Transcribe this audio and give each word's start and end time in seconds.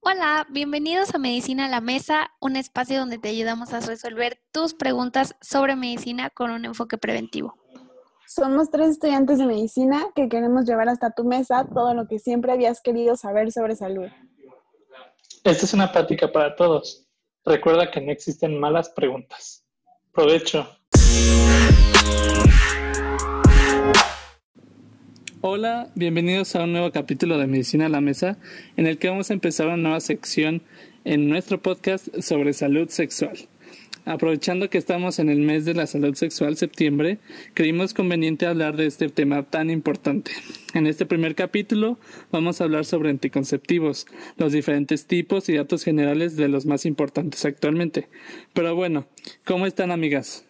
Hola, 0.00 0.46
bienvenidos 0.48 1.14
a 1.14 1.18
Medicina 1.18 1.66
a 1.66 1.68
la 1.68 1.80
Mesa, 1.80 2.30
un 2.40 2.56
espacio 2.56 2.98
donde 2.98 3.18
te 3.18 3.28
ayudamos 3.28 3.72
a 3.72 3.80
resolver 3.80 4.38
tus 4.52 4.72
preguntas 4.72 5.34
sobre 5.40 5.74
medicina 5.74 6.30
con 6.30 6.50
un 6.50 6.64
enfoque 6.64 6.96
preventivo. 6.96 7.56
Somos 8.26 8.70
tres 8.70 8.90
estudiantes 8.90 9.38
de 9.38 9.46
medicina 9.46 10.06
que 10.14 10.28
queremos 10.28 10.64
llevar 10.66 10.88
hasta 10.88 11.10
tu 11.10 11.24
mesa 11.24 11.66
todo 11.74 11.94
lo 11.94 12.06
que 12.06 12.18
siempre 12.18 12.52
habías 12.52 12.80
querido 12.80 13.16
saber 13.16 13.50
sobre 13.50 13.74
salud. 13.74 14.06
Esta 15.44 15.64
es 15.64 15.74
una 15.74 15.90
práctica 15.90 16.30
para 16.30 16.54
todos. 16.54 17.06
Recuerda 17.44 17.90
que 17.90 18.00
no 18.00 18.12
existen 18.12 18.58
malas 18.58 18.90
preguntas. 18.90 19.64
Provecho. 20.12 20.68
Hola, 25.50 25.88
bienvenidos 25.94 26.54
a 26.54 26.64
un 26.64 26.72
nuevo 26.72 26.92
capítulo 26.92 27.38
de 27.38 27.46
Medicina 27.46 27.86
a 27.86 27.88
la 27.88 28.02
Mesa, 28.02 28.36
en 28.76 28.86
el 28.86 28.98
que 28.98 29.08
vamos 29.08 29.30
a 29.30 29.32
empezar 29.32 29.66
una 29.66 29.78
nueva 29.78 30.00
sección 30.00 30.60
en 31.06 31.30
nuestro 31.30 31.62
podcast 31.62 32.06
sobre 32.20 32.52
salud 32.52 32.90
sexual. 32.90 33.38
Aprovechando 34.04 34.68
que 34.68 34.76
estamos 34.76 35.18
en 35.18 35.30
el 35.30 35.38
mes 35.38 35.64
de 35.64 35.72
la 35.72 35.86
salud 35.86 36.14
sexual, 36.16 36.58
septiembre, 36.58 37.18
creímos 37.54 37.94
conveniente 37.94 38.44
hablar 38.44 38.76
de 38.76 38.84
este 38.84 39.08
tema 39.08 39.42
tan 39.42 39.70
importante. 39.70 40.32
En 40.74 40.86
este 40.86 41.06
primer 41.06 41.34
capítulo 41.34 41.98
vamos 42.30 42.60
a 42.60 42.64
hablar 42.64 42.84
sobre 42.84 43.08
anticonceptivos, 43.08 44.06
los 44.36 44.52
diferentes 44.52 45.06
tipos 45.06 45.48
y 45.48 45.54
datos 45.54 45.82
generales 45.82 46.36
de 46.36 46.48
los 46.48 46.66
más 46.66 46.84
importantes 46.84 47.46
actualmente. 47.46 48.10
Pero 48.52 48.74
bueno, 48.74 49.06
¿cómo 49.46 49.64
están 49.64 49.92
amigas? 49.92 50.44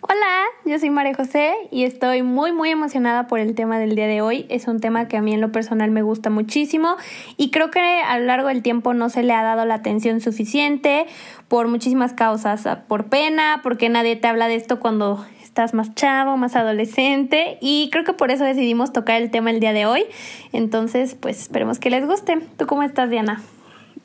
Hola, 0.00 0.44
yo 0.64 0.78
soy 0.78 0.90
María 0.90 1.12
José 1.12 1.54
y 1.72 1.82
estoy 1.82 2.22
muy 2.22 2.52
muy 2.52 2.70
emocionada 2.70 3.26
por 3.26 3.40
el 3.40 3.56
tema 3.56 3.80
del 3.80 3.96
día 3.96 4.06
de 4.06 4.20
hoy. 4.20 4.46
Es 4.48 4.68
un 4.68 4.78
tema 4.78 5.08
que 5.08 5.16
a 5.16 5.22
mí 5.22 5.34
en 5.34 5.40
lo 5.40 5.50
personal 5.50 5.90
me 5.90 6.02
gusta 6.02 6.30
muchísimo 6.30 6.96
y 7.36 7.50
creo 7.50 7.72
que 7.72 7.80
a 7.80 8.16
lo 8.20 8.26
largo 8.26 8.46
del 8.46 8.62
tiempo 8.62 8.94
no 8.94 9.08
se 9.08 9.24
le 9.24 9.32
ha 9.32 9.42
dado 9.42 9.64
la 9.64 9.74
atención 9.74 10.20
suficiente 10.20 11.06
por 11.48 11.66
muchísimas 11.66 12.12
causas, 12.12 12.64
por 12.86 13.06
pena, 13.06 13.58
porque 13.64 13.88
nadie 13.88 14.14
te 14.14 14.28
habla 14.28 14.46
de 14.46 14.54
esto 14.54 14.78
cuando 14.78 15.26
estás 15.42 15.74
más 15.74 15.92
chavo, 15.96 16.36
más 16.36 16.54
adolescente 16.54 17.58
y 17.60 17.88
creo 17.90 18.04
que 18.04 18.12
por 18.12 18.30
eso 18.30 18.44
decidimos 18.44 18.92
tocar 18.92 19.20
el 19.20 19.32
tema 19.32 19.50
el 19.50 19.58
día 19.58 19.72
de 19.72 19.86
hoy. 19.86 20.04
Entonces, 20.52 21.16
pues 21.16 21.40
esperemos 21.40 21.80
que 21.80 21.90
les 21.90 22.06
guste. 22.06 22.38
¿Tú 22.56 22.68
cómo 22.68 22.84
estás, 22.84 23.10
Diana? 23.10 23.42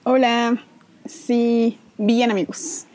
Hola, 0.05 0.57
sí, 1.05 1.77
bien 1.99 2.31
amigos. 2.31 2.87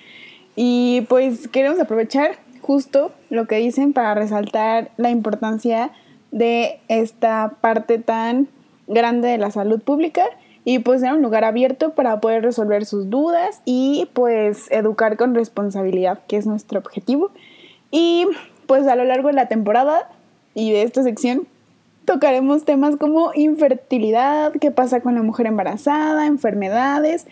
Y 0.61 1.03
pues 1.03 1.47
queremos 1.47 1.79
aprovechar 1.79 2.33
justo 2.69 3.13
lo 3.31 3.47
que 3.47 3.57
dicen 3.57 3.95
para 3.95 4.15
resaltar 4.15 4.91
la 4.99 5.09
importancia 5.09 5.91
de 6.33 6.81
esta 6.89 7.55
parte 7.63 7.97
tan 7.97 8.47
grande 8.87 9.29
de 9.29 9.39
la 9.39 9.51
salud 9.51 9.81
pública 9.81 10.27
y 10.67 10.81
pues 10.81 11.01
ser 11.01 11.15
un 11.15 11.23
lugar 11.23 11.45
abierto 11.45 11.95
para 11.95 12.21
poder 12.21 12.43
resolver 12.43 12.85
sus 12.85 13.09
dudas 13.09 13.63
y 13.65 14.11
pues 14.13 14.71
educar 14.71 15.17
con 15.17 15.35
responsabilidad, 15.35 16.21
que 16.29 16.37
es 16.37 16.47
nuestro 16.47 16.79
objetivo. 16.79 17.31
Y 17.91 18.27
pues 18.67 18.87
a 18.87 18.97
lo 18.97 19.05
largo 19.05 19.29
de 19.29 19.35
la 19.35 19.49
temporada 19.49 20.11
y 20.53 20.71
de 20.71 20.83
esta 20.83 21.03
sección 21.03 21.49
tocaremos 22.05 22.67
temas 22.67 22.97
como 22.97 23.33
infertilidad, 23.35 24.53
qué 24.61 24.71
pasa 24.73 25.01
con 25.01 25.15
la 25.15 25.23
mujer 25.23 25.47
embarazada, 25.47 26.27
enfermedades 26.27 27.27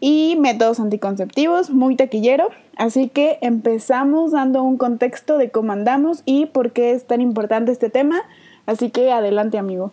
y 0.00 0.36
métodos 0.40 0.80
anticonceptivos, 0.80 1.70
muy 1.70 1.96
taquillero. 1.96 2.48
Así 2.76 3.08
que 3.08 3.38
empezamos 3.42 4.32
dando 4.32 4.62
un 4.62 4.78
contexto 4.78 5.38
de 5.38 5.50
cómo 5.50 5.72
andamos 5.72 6.22
y 6.24 6.46
por 6.46 6.72
qué 6.72 6.92
es 6.92 7.06
tan 7.06 7.20
importante 7.20 7.70
este 7.70 7.90
tema. 7.90 8.22
Así 8.66 8.90
que 8.90 9.12
adelante, 9.12 9.58
amigo. 9.58 9.92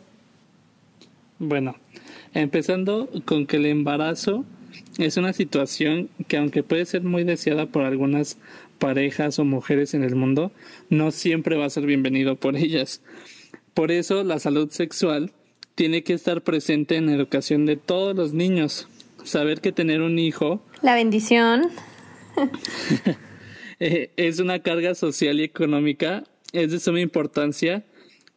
Bueno, 1.40 1.76
empezando 2.34 3.10
con 3.26 3.46
que 3.46 3.58
el 3.58 3.66
embarazo 3.66 4.46
es 4.98 5.18
una 5.18 5.34
situación 5.34 6.10
que 6.28 6.38
aunque 6.38 6.64
puede 6.64 6.86
ser 6.86 7.04
muy 7.04 7.24
deseada 7.24 7.68
por 7.68 7.84
algunas 7.84 8.38
parejas 8.80 9.40
o 9.40 9.46
mujeres 9.46 9.94
en 9.94 10.04
el 10.04 10.16
mundo, 10.16 10.52
no 10.90 11.12
siempre 11.12 11.58
va 11.58 11.66
a 11.66 11.70
ser 11.70 11.86
bienvenido 11.86 12.36
por 12.36 12.56
ellas. 12.56 13.02
Por 13.74 13.92
eso 13.92 14.24
la 14.24 14.40
salud 14.40 14.70
sexual 14.72 15.32
tiene 15.76 16.04
que 16.04 16.14
estar 16.14 16.42
presente 16.42 16.96
en 16.96 17.08
la 17.08 17.14
educación 17.14 17.66
de 17.66 17.76
todos 17.78 18.16
los 18.16 18.34
niños. 18.34 18.88
Saber 19.28 19.62
que 19.62 19.72
tener 19.72 20.02
un 20.02 20.20
hijo... 20.20 20.62
La 20.82 20.96
bendición 20.96 21.70
Eh, 23.80 24.10
es 24.18 24.40
una 24.40 24.64
carga 24.64 24.96
social 24.96 25.40
y 25.40 25.44
económica, 25.44 26.24
es 26.52 26.72
de 26.72 26.80
suma 26.80 27.00
importancia 27.00 27.86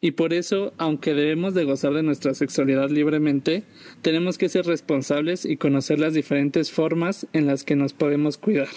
y 0.03 0.11
por 0.11 0.35
eso, 0.35 0.75
aunque 0.77 1.15
debemos 1.15 1.55
de 1.55 1.65
gozar 1.65 1.95
de 1.95 2.03
nuestra 2.03 2.35
sexualidad 2.35 2.91
libremente, 2.91 3.63
tenemos 4.03 4.37
que 4.37 4.51
ser 4.51 4.67
responsables 4.67 5.47
y 5.47 5.57
conocer 5.57 5.99
las 5.99 6.13
diferentes 6.13 6.71
formas 6.71 7.27
en 7.33 7.47
las 7.47 7.65
que 7.65 7.75
nos 7.75 7.95
podemos 7.95 8.37
cuidar. 8.37 8.69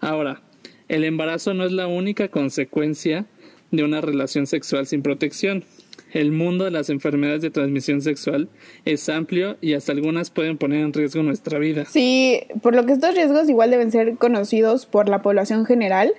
Ahora, 0.00 0.40
el 0.88 1.04
embarazo 1.04 1.52
no 1.52 1.66
es 1.66 1.72
la 1.72 1.86
única 1.86 2.28
consecuencia 2.28 3.26
de 3.70 3.84
una 3.84 4.00
relación 4.00 4.46
sexual 4.46 4.86
sin 4.86 5.02
protección 5.02 5.64
el 6.12 6.32
mundo 6.32 6.64
de 6.64 6.70
las 6.70 6.90
enfermedades 6.90 7.42
de 7.42 7.50
transmisión 7.50 8.00
sexual 8.00 8.48
es 8.84 9.08
amplio 9.08 9.56
y 9.60 9.74
hasta 9.74 9.92
algunas 9.92 10.30
pueden 10.30 10.56
poner 10.56 10.80
en 10.80 10.92
riesgo 10.92 11.22
nuestra 11.22 11.58
vida. 11.58 11.84
Sí, 11.84 12.40
por 12.62 12.74
lo 12.74 12.86
que 12.86 12.92
estos 12.92 13.14
riesgos 13.14 13.48
igual 13.48 13.70
deben 13.70 13.90
ser 13.90 14.16
conocidos 14.16 14.86
por 14.86 15.08
la 15.08 15.22
población 15.22 15.66
general 15.66 16.12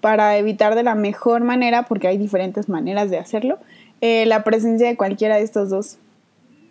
para 0.00 0.38
evitar 0.38 0.74
de 0.74 0.82
la 0.82 0.94
mejor 0.94 1.42
manera, 1.42 1.84
porque 1.84 2.08
hay 2.08 2.18
diferentes 2.18 2.68
maneras 2.68 3.10
de 3.10 3.18
hacerlo, 3.18 3.58
eh, 4.00 4.26
la 4.26 4.44
presencia 4.44 4.86
de 4.88 4.96
cualquiera 4.96 5.36
de 5.36 5.42
estos 5.42 5.70
dos. 5.70 5.98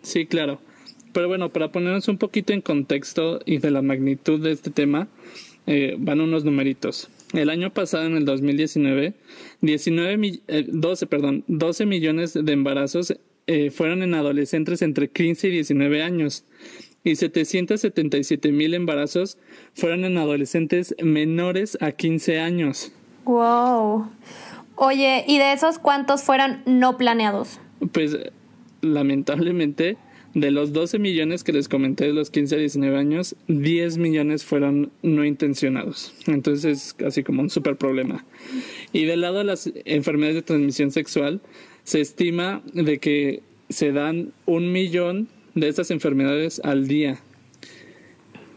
Sí, 0.02 0.26
claro. 0.26 0.60
Pero 1.12 1.28
bueno, 1.28 1.50
para 1.50 1.72
ponernos 1.72 2.08
un 2.08 2.18
poquito 2.18 2.52
en 2.52 2.60
contexto 2.60 3.40
y 3.44 3.58
de 3.58 3.70
la 3.70 3.82
magnitud 3.82 4.42
de 4.42 4.52
este 4.52 4.70
tema, 4.70 5.08
eh, 5.66 5.96
van 5.98 6.20
unos 6.20 6.44
numeritos. 6.44 7.10
El 7.32 7.50
año 7.50 7.72
pasado, 7.72 8.06
en 8.06 8.16
el 8.16 8.24
2019, 8.24 9.14
19 9.60 10.40
12, 10.68 11.04
eh, 11.04 11.08
perdón, 11.08 11.44
12 11.46 11.86
millones 11.86 12.32
de 12.34 12.52
embarazos 12.52 13.14
eh, 13.46 13.70
fueron 13.70 14.02
en 14.02 14.14
adolescentes 14.14 14.82
entre 14.82 15.08
15 15.08 15.48
y 15.48 15.50
19 15.50 16.02
años 16.02 16.44
y 17.04 17.16
777 17.16 18.52
mil 18.52 18.74
embarazos 18.74 19.38
fueron 19.74 20.04
en 20.04 20.18
adolescentes 20.18 20.94
menores 21.02 21.78
a 21.80 21.92
15 21.92 22.40
años. 22.40 22.92
Wow. 23.24 24.10
Oye, 24.76 25.24
¿y 25.26 25.38
de 25.38 25.52
esos 25.52 25.78
cuántos 25.78 26.22
fueron 26.22 26.62
no 26.66 26.96
planeados? 26.96 27.60
Pues 27.92 28.16
lamentablemente 28.80 29.96
de 30.34 30.50
los 30.50 30.72
12 30.72 30.98
millones 30.98 31.44
que 31.44 31.52
les 31.52 31.68
comenté 31.68 32.04
de 32.06 32.12
los 32.12 32.30
15 32.30 32.54
a 32.54 32.58
19 32.58 32.96
años, 32.96 33.36
10 33.48 33.98
millones 33.98 34.44
fueron 34.44 34.90
no 35.02 35.24
intencionados. 35.24 36.12
Entonces 36.26 36.64
es 36.98 37.06
así 37.06 37.22
como 37.22 37.42
un 37.42 37.50
super 37.50 37.76
problema. 37.76 38.24
Y 38.92 39.04
del 39.04 39.22
lado 39.22 39.38
de 39.38 39.44
las 39.44 39.70
enfermedades 39.84 40.36
de 40.36 40.42
transmisión 40.42 40.90
sexual, 40.90 41.40
se 41.84 42.00
estima 42.00 42.62
de 42.72 42.98
que 42.98 43.42
se 43.68 43.92
dan 43.92 44.32
un 44.46 44.72
millón 44.72 45.28
de 45.54 45.68
estas 45.68 45.90
enfermedades 45.90 46.60
al 46.64 46.86
día, 46.88 47.20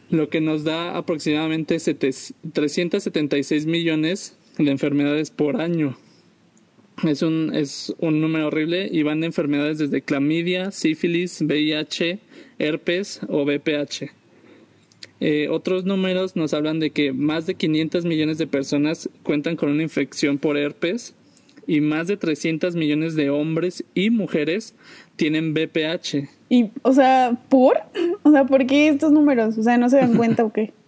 lo 0.10 0.30
que 0.30 0.42
nos 0.42 0.64
da 0.64 0.98
aproximadamente 0.98 1.78
376 1.78 3.66
millones 3.66 4.38
de 4.58 4.70
enfermedades 4.72 5.32
por 5.32 5.62
año. 5.62 5.98
Es 7.04 7.22
un, 7.22 7.52
es 7.54 7.94
un 8.00 8.22
número 8.22 8.48
horrible 8.48 8.88
y 8.92 9.04
van 9.04 9.22
de 9.22 9.28
enfermedades 9.28 9.80
desde 9.80 10.02
clamidia, 10.02 10.72
sífilis, 10.72 11.42
VIH, 11.42 12.20
herpes 12.60 13.22
o 13.28 13.44
VPH. 13.44 14.12
Eh, 15.20 15.50
otros 15.50 15.86
números 15.86 16.36
nos 16.36 16.54
hablan 16.54 16.80
de 16.80 16.92
que 16.92 17.14
más 17.14 17.46
de 17.46 17.56
500 17.56 18.06
millones 18.06 18.38
de 18.38 18.48
personas 18.48 19.10
cuentan 19.24 19.56
con 19.56 19.70
una 19.70 19.84
infección 19.84 20.38
por 20.38 20.58
herpes 20.58 21.16
y 21.68 21.80
más 21.80 22.08
de 22.08 22.18
300 22.18 22.76
millones 22.76 23.16
de 23.16 23.30
hombres 23.30 23.84
y 23.94 24.10
mujeres 24.10 24.76
tienen 25.16 25.54
VPH. 25.54 26.28
Y, 26.50 26.72
o 26.82 26.94
sea, 26.94 27.38
¿por? 27.50 27.78
O 28.24 28.32
sea, 28.32 28.46
¿por 28.46 28.66
qué 28.66 28.88
estos 28.90 29.12
números? 29.12 29.58
O 29.58 29.64
sea, 29.64 29.78
¿no 29.78 29.90
se 29.90 29.98
dan 29.98 30.16
cuenta 30.16 30.44
o 30.44 30.52
qué? 30.52 30.74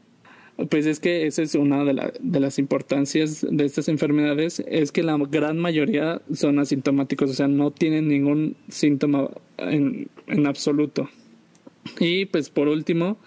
Pues 0.69 0.85
es 0.85 0.99
que 0.99 1.25
esa 1.25 1.41
es 1.41 1.55
una 1.55 1.83
de, 1.83 2.39
las 2.39 2.59
importancias 2.59 3.45
de 3.49 3.65
estas 3.65 3.87
enfermedades, 3.87 4.63
es 4.67 4.91
que 4.91 5.01
la 5.01 5.17
gran 5.17 5.57
mayoría 5.57 6.21
son 6.31 6.59
asintomáticos, 6.59 7.31
o 7.31 7.33
sea, 7.33 7.47
no 7.47 7.71
tienen 7.71 8.07
ningún 8.07 8.55
síntoma 8.69 9.31
en, 9.57 10.09
en 10.27 10.45
absoluto. 10.45 11.09
Y 11.99 12.25
pues 12.25 12.49
por 12.49 12.67
último, 12.67 13.17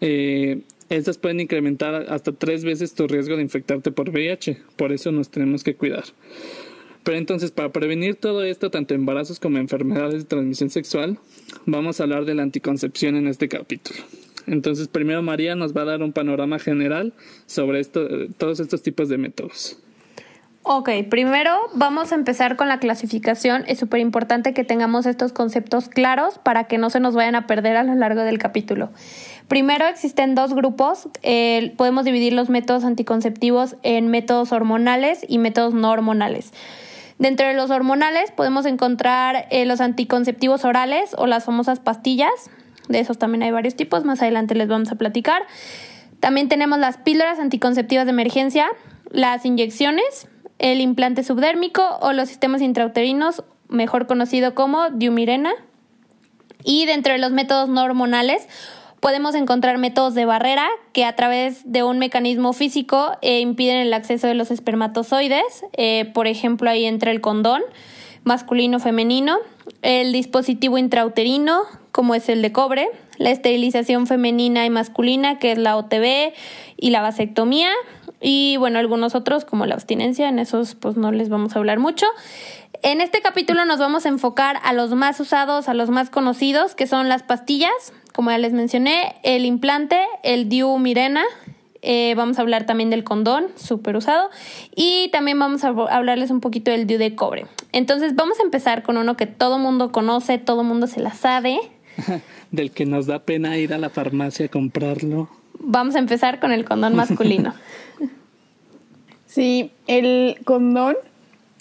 eh, 0.00 0.60
estas 0.88 1.18
pueden 1.18 1.40
incrementar 1.40 2.06
hasta 2.08 2.32
tres 2.32 2.64
veces 2.64 2.94
tu 2.94 3.08
riesgo 3.08 3.36
de 3.36 3.42
infectarte 3.42 3.90
por 3.90 4.10
VIH, 4.10 4.58
por 4.76 4.92
eso 4.92 5.10
nos 5.10 5.30
tenemos 5.30 5.64
que 5.64 5.74
cuidar. 5.74 6.04
Pero 7.02 7.18
entonces, 7.18 7.52
para 7.52 7.70
prevenir 7.70 8.16
todo 8.16 8.42
esto, 8.42 8.70
tanto 8.70 8.94
embarazos 8.94 9.38
como 9.38 9.58
enfermedades 9.58 10.22
de 10.22 10.24
transmisión 10.24 10.70
sexual, 10.70 11.18
vamos 11.64 12.00
a 12.00 12.04
hablar 12.04 12.24
de 12.24 12.34
la 12.34 12.42
anticoncepción 12.42 13.16
en 13.16 13.28
este 13.28 13.48
capítulo. 13.48 14.00
Entonces, 14.46 14.88
primero 14.88 15.22
María 15.22 15.54
nos 15.56 15.76
va 15.76 15.82
a 15.82 15.86
dar 15.86 16.02
un 16.02 16.12
panorama 16.12 16.58
general 16.58 17.12
sobre 17.46 17.80
esto, 17.80 18.06
todos 18.38 18.60
estos 18.60 18.82
tipos 18.82 19.08
de 19.08 19.18
métodos. 19.18 19.78
Ok, 20.68 20.90
primero 21.08 21.52
vamos 21.74 22.10
a 22.10 22.16
empezar 22.16 22.56
con 22.56 22.66
la 22.66 22.80
clasificación. 22.80 23.62
Es 23.68 23.78
súper 23.78 24.00
importante 24.00 24.52
que 24.52 24.64
tengamos 24.64 25.06
estos 25.06 25.32
conceptos 25.32 25.88
claros 25.88 26.38
para 26.38 26.64
que 26.64 26.76
no 26.76 26.90
se 26.90 26.98
nos 26.98 27.14
vayan 27.14 27.36
a 27.36 27.46
perder 27.46 27.76
a 27.76 27.84
lo 27.84 27.94
largo 27.94 28.22
del 28.22 28.38
capítulo. 28.38 28.90
Primero 29.46 29.86
existen 29.86 30.34
dos 30.34 30.54
grupos. 30.54 31.08
Podemos 31.76 32.04
dividir 32.04 32.32
los 32.32 32.48
métodos 32.48 32.82
anticonceptivos 32.82 33.76
en 33.84 34.08
métodos 34.08 34.50
hormonales 34.50 35.24
y 35.28 35.38
métodos 35.38 35.72
no 35.72 35.92
hormonales. 35.92 36.52
Dentro 37.20 37.46
de 37.46 37.54
los 37.54 37.70
hormonales 37.70 38.32
podemos 38.32 38.66
encontrar 38.66 39.46
eh, 39.50 39.66
los 39.66 39.80
anticonceptivos 39.80 40.64
orales 40.64 41.14
o 41.16 41.28
las 41.28 41.44
famosas 41.44 41.78
pastillas. 41.78 42.50
De 42.88 43.00
esos 43.00 43.18
también 43.18 43.42
hay 43.42 43.50
varios 43.50 43.74
tipos, 43.74 44.04
más 44.04 44.22
adelante 44.22 44.54
les 44.54 44.68
vamos 44.68 44.90
a 44.92 44.96
platicar. 44.96 45.42
También 46.20 46.48
tenemos 46.48 46.78
las 46.78 46.96
píldoras 46.98 47.38
anticonceptivas 47.38 48.06
de 48.06 48.10
emergencia, 48.10 48.68
las 49.10 49.44
inyecciones, 49.44 50.28
el 50.58 50.80
implante 50.80 51.22
subdérmico 51.22 51.82
o 52.00 52.12
los 52.12 52.28
sistemas 52.28 52.62
intrauterinos, 52.62 53.44
mejor 53.68 54.06
conocido 54.06 54.54
como 54.54 54.90
diumirena. 54.90 55.52
Y 56.64 56.86
dentro 56.86 57.12
de 57.12 57.18
los 57.18 57.32
métodos 57.32 57.68
no 57.68 57.82
hormonales 57.84 58.48
podemos 59.00 59.34
encontrar 59.34 59.78
métodos 59.78 60.14
de 60.14 60.24
barrera 60.24 60.68
que 60.92 61.04
a 61.04 61.14
través 61.14 61.70
de 61.70 61.82
un 61.84 61.98
mecanismo 61.98 62.52
físico 62.52 63.12
eh, 63.22 63.40
impiden 63.40 63.76
el 63.76 63.92
acceso 63.94 64.26
de 64.26 64.34
los 64.34 64.50
espermatozoides. 64.50 65.64
Eh, 65.74 66.10
por 66.12 66.26
ejemplo, 66.26 66.70
ahí 66.70 66.84
entra 66.84 67.10
el 67.10 67.20
condón 67.20 67.62
masculino-femenino, 68.24 69.38
el 69.82 70.12
dispositivo 70.12 70.78
intrauterino, 70.78 71.62
como 71.96 72.14
es 72.14 72.28
el 72.28 72.42
de 72.42 72.52
cobre, 72.52 72.90
la 73.16 73.30
esterilización 73.30 74.06
femenina 74.06 74.66
y 74.66 74.70
masculina, 74.70 75.38
que 75.38 75.52
es 75.52 75.56
la 75.56 75.78
OTB, 75.78 76.34
y 76.76 76.90
la 76.90 77.00
vasectomía, 77.00 77.70
y 78.20 78.58
bueno, 78.58 78.78
algunos 78.78 79.14
otros 79.14 79.46
como 79.46 79.64
la 79.64 79.76
abstinencia, 79.76 80.28
en 80.28 80.38
esos 80.38 80.74
pues 80.74 80.98
no 80.98 81.10
les 81.10 81.30
vamos 81.30 81.56
a 81.56 81.58
hablar 81.58 81.78
mucho. 81.78 82.04
En 82.82 83.00
este 83.00 83.22
capítulo 83.22 83.64
nos 83.64 83.78
vamos 83.78 84.04
a 84.04 84.10
enfocar 84.10 84.58
a 84.62 84.74
los 84.74 84.94
más 84.94 85.18
usados, 85.20 85.70
a 85.70 85.74
los 85.74 85.88
más 85.88 86.10
conocidos, 86.10 86.74
que 86.74 86.86
son 86.86 87.08
las 87.08 87.22
pastillas, 87.22 87.94
como 88.14 88.30
ya 88.30 88.36
les 88.36 88.52
mencioné, 88.52 89.14
el 89.22 89.46
implante, 89.46 89.98
el 90.22 90.50
Diu 90.50 90.76
Mirena, 90.76 91.24
eh, 91.80 92.14
vamos 92.14 92.38
a 92.38 92.42
hablar 92.42 92.66
también 92.66 92.90
del 92.90 93.04
condón, 93.04 93.46
súper 93.54 93.96
usado, 93.96 94.28
y 94.74 95.08
también 95.12 95.38
vamos 95.38 95.64
a 95.64 95.68
hablarles 95.68 96.30
un 96.30 96.42
poquito 96.42 96.70
del 96.70 96.86
Diu 96.86 96.98
de 96.98 97.14
cobre. 97.14 97.46
Entonces 97.72 98.14
vamos 98.14 98.38
a 98.38 98.42
empezar 98.42 98.82
con 98.82 98.98
uno 98.98 99.16
que 99.16 99.26
todo 99.26 99.58
mundo 99.58 99.92
conoce, 99.92 100.36
todo 100.36 100.62
mundo 100.62 100.88
se 100.88 101.00
la 101.00 101.14
sabe. 101.14 101.58
del 102.50 102.70
que 102.70 102.86
nos 102.86 103.06
da 103.06 103.20
pena 103.20 103.56
ir 103.58 103.72
a 103.74 103.78
la 103.78 103.90
farmacia 103.90 104.46
a 104.46 104.48
comprarlo. 104.48 105.28
Vamos 105.58 105.94
a 105.96 105.98
empezar 105.98 106.40
con 106.40 106.52
el 106.52 106.64
condón 106.64 106.94
masculino. 106.96 107.54
Sí, 109.26 109.70
el 109.86 110.38
condón 110.46 110.96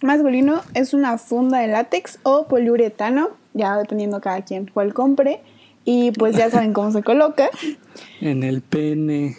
masculino 0.01 0.61
es 0.75 0.93
una 0.93 1.17
funda 1.17 1.59
de 1.59 1.67
látex 1.67 2.19
o 2.23 2.47
poliuretano, 2.47 3.31
ya 3.53 3.77
dependiendo 3.77 4.21
cada 4.21 4.43
quien 4.43 4.65
cuál 4.65 4.93
compre. 4.93 5.41
Y 5.83 6.11
pues 6.11 6.37
ya 6.37 6.49
saben 6.49 6.71
cómo 6.71 6.91
se 6.91 7.03
coloca. 7.03 7.49
En 8.21 8.43
el 8.43 8.61
pene. 8.61 9.35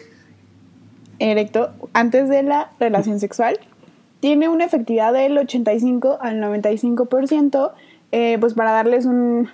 Erecto, 1.18 1.70
antes 1.94 2.28
de 2.28 2.42
la 2.42 2.72
relación 2.78 3.20
sexual. 3.20 3.58
Tiene 4.20 4.48
una 4.48 4.64
efectividad 4.64 5.12
del 5.12 5.38
85 5.38 6.18
al 6.20 6.40
95%, 6.40 7.72
eh, 8.12 8.36
pues 8.38 8.54
para 8.54 8.72
darles 8.72 9.06
un, 9.06 9.48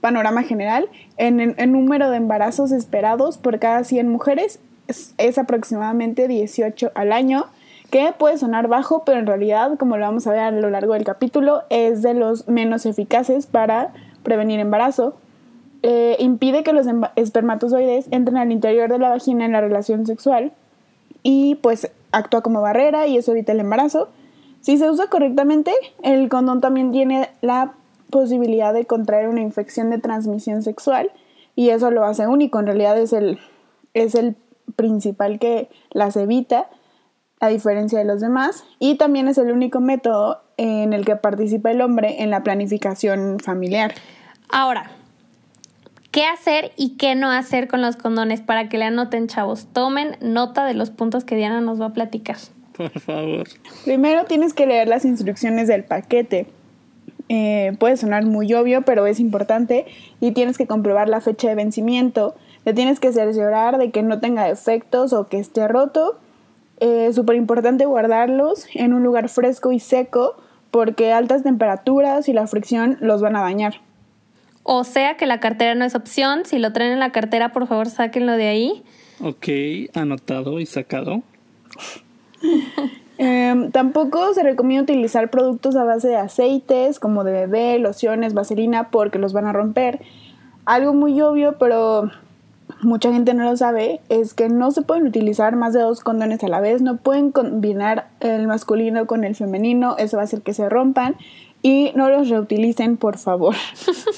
panorama 0.00 0.42
general, 0.42 0.88
en 1.16 1.40
el 1.40 1.72
número 1.72 2.10
de 2.10 2.16
embarazos 2.16 2.72
esperados 2.72 3.38
por 3.38 3.58
cada 3.58 3.84
100 3.84 4.08
mujeres 4.08 4.60
es, 4.88 5.38
aproximadamente 5.38 6.28
18 6.28 6.92
al 6.94 7.12
año 7.12 7.46
que 7.90 8.12
puede 8.18 8.36
sonar 8.36 8.68
bajo, 8.68 9.04
pero 9.04 9.18
en 9.18 9.26
realidad, 9.26 9.78
como 9.78 9.96
lo 9.96 10.04
vamos 10.04 10.26
a 10.26 10.32
ver 10.32 10.40
a 10.40 10.50
lo 10.50 10.68
largo 10.68 10.94
del 10.94 11.04
capítulo, 11.04 11.62
es 11.70 12.02
de 12.02 12.14
los 12.14 12.46
menos 12.46 12.84
eficaces 12.84 13.46
para 13.46 13.92
prevenir 14.22 14.60
embarazo. 14.60 15.16
Eh, 15.82 16.16
impide 16.18 16.64
que 16.64 16.72
los 16.72 16.86
espermatozoides 17.16 18.08
entren 18.10 18.36
al 18.36 18.52
interior 18.52 18.90
de 18.90 18.98
la 18.98 19.08
vagina 19.08 19.46
en 19.46 19.52
la 19.52 19.60
relación 19.60 20.06
sexual 20.06 20.52
y 21.22 21.54
pues 21.56 21.90
actúa 22.12 22.42
como 22.42 22.60
barrera 22.60 23.06
y 23.06 23.16
eso 23.16 23.32
evita 23.32 23.52
el 23.52 23.60
embarazo. 23.60 24.08
Si 24.60 24.76
se 24.76 24.90
usa 24.90 25.06
correctamente, 25.06 25.72
el 26.02 26.28
condón 26.28 26.60
también 26.60 26.90
tiene 26.90 27.30
la 27.40 27.72
posibilidad 28.10 28.72
de 28.72 28.86
contraer 28.86 29.28
una 29.28 29.40
infección 29.40 29.90
de 29.90 29.98
transmisión 29.98 30.62
sexual 30.62 31.10
y 31.54 31.70
eso 31.70 31.90
lo 31.90 32.04
hace 32.04 32.26
único, 32.26 32.60
en 32.60 32.66
realidad 32.66 32.98
es 32.98 33.12
el, 33.12 33.38
es 33.94 34.14
el 34.14 34.36
principal 34.76 35.38
que 35.38 35.68
las 35.90 36.16
evita 36.16 36.68
a 37.40 37.48
diferencia 37.48 37.98
de 37.98 38.04
los 38.04 38.20
demás, 38.20 38.64
y 38.78 38.96
también 38.96 39.28
es 39.28 39.38
el 39.38 39.52
único 39.52 39.80
método 39.80 40.40
en 40.56 40.92
el 40.92 41.04
que 41.04 41.16
participa 41.16 41.70
el 41.70 41.80
hombre 41.80 42.22
en 42.22 42.30
la 42.30 42.42
planificación 42.42 43.38
familiar. 43.38 43.94
Ahora, 44.50 44.90
¿qué 46.10 46.24
hacer 46.24 46.72
y 46.76 46.96
qué 46.96 47.14
no 47.14 47.30
hacer 47.30 47.68
con 47.68 47.80
los 47.80 47.96
condones 47.96 48.40
para 48.40 48.68
que 48.68 48.78
le 48.78 48.86
anoten, 48.86 49.28
chavos? 49.28 49.68
Tomen 49.72 50.16
nota 50.20 50.64
de 50.64 50.74
los 50.74 50.90
puntos 50.90 51.24
que 51.24 51.36
Diana 51.36 51.60
nos 51.60 51.80
va 51.80 51.86
a 51.86 51.92
platicar. 51.92 52.38
Por 52.76 52.90
favor. 52.98 53.46
Primero 53.84 54.24
tienes 54.24 54.52
que 54.52 54.66
leer 54.66 54.88
las 54.88 55.04
instrucciones 55.04 55.68
del 55.68 55.84
paquete. 55.84 56.48
Eh, 57.28 57.76
puede 57.78 57.96
sonar 57.96 58.24
muy 58.24 58.52
obvio, 58.54 58.82
pero 58.82 59.06
es 59.06 59.20
importante 59.20 59.86
y 60.20 60.32
tienes 60.32 60.56
que 60.56 60.66
comprobar 60.66 61.08
la 61.08 61.20
fecha 61.20 61.48
de 61.48 61.54
vencimiento. 61.54 62.34
Te 62.64 62.74
tienes 62.74 63.00
que 63.00 63.12
cerciorar 63.12 63.78
de 63.78 63.90
que 63.90 64.02
no 64.02 64.20
tenga 64.20 64.44
defectos 64.44 65.12
o 65.12 65.28
que 65.28 65.38
esté 65.38 65.68
roto 65.68 66.18
es 66.80 67.16
súper 67.16 67.36
importante 67.36 67.86
guardarlos 67.86 68.66
en 68.74 68.92
un 68.92 69.02
lugar 69.02 69.28
fresco 69.28 69.72
y 69.72 69.80
seco 69.80 70.36
porque 70.70 71.12
altas 71.12 71.42
temperaturas 71.42 72.28
y 72.28 72.32
la 72.32 72.46
fricción 72.46 72.98
los 73.00 73.20
van 73.20 73.36
a 73.36 73.42
dañar. 73.42 73.80
O 74.62 74.84
sea 74.84 75.16
que 75.16 75.26
la 75.26 75.40
cartera 75.40 75.74
no 75.74 75.84
es 75.84 75.94
opción. 75.94 76.44
Si 76.44 76.58
lo 76.58 76.72
traen 76.72 76.92
en 76.92 77.00
la 77.00 77.10
cartera, 77.10 77.52
por 77.52 77.66
favor, 77.66 77.88
sáquenlo 77.88 78.32
de 78.32 78.48
ahí. 78.48 78.84
Ok, 79.20 79.48
anotado 79.94 80.60
y 80.60 80.66
sacado. 80.66 81.22
Em, 83.18 83.72
tampoco 83.72 84.32
se 84.32 84.44
recomienda 84.44 84.84
utilizar 84.84 85.28
productos 85.28 85.74
a 85.74 85.82
base 85.82 86.06
de 86.06 86.16
aceites 86.16 87.00
como 87.00 87.24
de 87.24 87.32
bebé, 87.32 87.78
lociones, 87.80 88.32
vaselina, 88.32 88.90
porque 88.90 89.18
los 89.18 89.32
van 89.32 89.46
a 89.46 89.52
romper. 89.52 90.00
Algo 90.64 90.94
muy 90.94 91.20
obvio, 91.20 91.58
pero 91.58 92.10
mucha 92.82 93.12
gente 93.12 93.34
no 93.34 93.44
lo 93.44 93.56
sabe, 93.56 94.00
es 94.08 94.34
que 94.34 94.48
no 94.48 94.70
se 94.70 94.82
pueden 94.82 95.06
utilizar 95.06 95.56
más 95.56 95.72
de 95.72 95.80
dos 95.80 96.00
condones 96.00 96.44
a 96.44 96.48
la 96.48 96.60
vez, 96.60 96.80
no 96.80 96.98
pueden 96.98 97.32
combinar 97.32 98.08
el 98.20 98.46
masculino 98.46 99.06
con 99.06 99.24
el 99.24 99.34
femenino, 99.34 99.96
eso 99.98 100.16
va 100.16 100.22
a 100.22 100.24
hacer 100.24 100.42
que 100.42 100.54
se 100.54 100.68
rompan 100.68 101.16
y 101.60 101.90
no 101.96 102.08
los 102.08 102.28
reutilicen, 102.28 102.96
por 102.96 103.18
favor. 103.18 103.56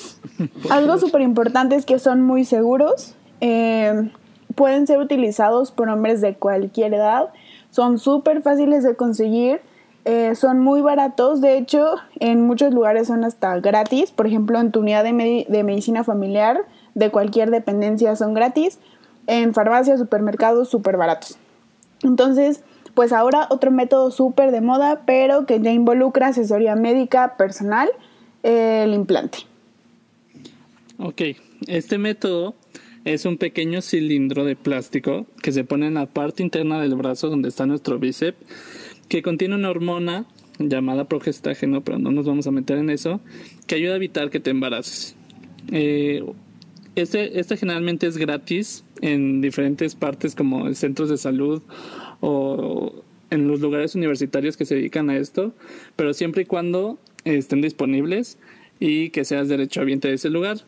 Algo 0.70 0.98
súper 0.98 1.22
importante 1.22 1.74
es 1.76 1.86
que 1.86 1.98
son 1.98 2.20
muy 2.20 2.44
seguros, 2.44 3.14
eh, 3.40 4.10
pueden 4.54 4.86
ser 4.86 4.98
utilizados 4.98 5.70
por 5.70 5.88
hombres 5.88 6.20
de 6.20 6.34
cualquier 6.34 6.92
edad, 6.92 7.30
son 7.70 7.98
súper 7.98 8.42
fáciles 8.42 8.84
de 8.84 8.96
conseguir. 8.96 9.60
Eh, 10.06 10.34
son 10.34 10.60
muy 10.60 10.80
baratos, 10.80 11.42
de 11.42 11.58
hecho 11.58 11.96
en 12.20 12.46
muchos 12.46 12.72
lugares 12.72 13.08
son 13.08 13.22
hasta 13.22 13.60
gratis, 13.60 14.12
por 14.12 14.26
ejemplo 14.26 14.58
en 14.58 14.72
tu 14.72 14.80
unidad 14.80 15.04
de, 15.04 15.46
de 15.46 15.62
medicina 15.62 16.04
familiar 16.04 16.64
de 16.94 17.10
cualquier 17.10 17.50
dependencia 17.50 18.16
son 18.16 18.32
gratis, 18.32 18.78
en 19.26 19.52
farmacias, 19.52 20.00
supermercados, 20.00 20.70
súper 20.70 20.96
baratos. 20.96 21.36
Entonces, 22.02 22.62
pues 22.94 23.12
ahora 23.12 23.46
otro 23.50 23.70
método 23.70 24.10
súper 24.10 24.50
de 24.50 24.60
moda, 24.60 25.02
pero 25.06 25.46
que 25.46 25.60
ya 25.60 25.70
involucra 25.70 26.28
asesoría 26.28 26.76
médica 26.76 27.36
personal, 27.36 27.88
el 28.42 28.94
implante. 28.94 29.38
Ok, 30.98 31.22
este 31.66 31.98
método 31.98 32.54
es 33.04 33.24
un 33.24 33.38
pequeño 33.38 33.82
cilindro 33.82 34.44
de 34.44 34.56
plástico 34.56 35.26
que 35.42 35.52
se 35.52 35.64
pone 35.64 35.86
en 35.86 35.94
la 35.94 36.06
parte 36.06 36.42
interna 36.42 36.80
del 36.80 36.94
brazo 36.94 37.28
donde 37.28 37.48
está 37.48 37.66
nuestro 37.66 37.98
bíceps, 37.98 38.38
que 39.08 39.22
contiene 39.22 39.54
una 39.54 39.70
hormona 39.70 40.26
llamada 40.58 41.08
progestágeno, 41.08 41.82
pero 41.82 41.98
no 41.98 42.10
nos 42.10 42.26
vamos 42.26 42.46
a 42.46 42.50
meter 42.50 42.78
en 42.78 42.90
eso, 42.90 43.20
que 43.66 43.76
ayuda 43.76 43.94
a 43.94 43.96
evitar 43.96 44.30
que 44.30 44.40
te 44.40 44.50
embaraces. 44.50 45.16
Eh, 45.72 46.22
este, 46.96 47.38
este 47.38 47.56
generalmente 47.56 48.06
es 48.06 48.16
gratis 48.16 48.84
en 49.00 49.40
diferentes 49.40 49.94
partes 49.94 50.34
como 50.34 50.72
centros 50.74 51.08
de 51.08 51.16
salud 51.16 51.62
o 52.20 53.02
en 53.30 53.48
los 53.48 53.60
lugares 53.60 53.94
universitarios 53.94 54.56
que 54.56 54.66
se 54.66 54.74
dedican 54.74 55.08
a 55.08 55.16
esto, 55.16 55.54
pero 55.96 56.12
siempre 56.12 56.42
y 56.42 56.46
cuando 56.46 56.98
estén 57.24 57.62
disponibles 57.62 58.38
y 58.80 59.10
que 59.10 59.24
seas 59.24 59.48
derechohabiente 59.48 60.08
de 60.08 60.14
ese 60.14 60.30
lugar. 60.30 60.58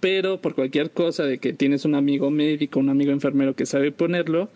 Pero 0.00 0.40
por 0.40 0.54
cualquier 0.54 0.90
cosa 0.90 1.24
de 1.24 1.38
que 1.38 1.52
tienes 1.52 1.84
un 1.84 1.94
amigo 1.94 2.30
médico, 2.30 2.78
un 2.78 2.88
amigo 2.88 3.10
enfermero 3.12 3.54
que 3.54 3.66
sabe 3.66 3.90
ponerlo, 3.90 4.48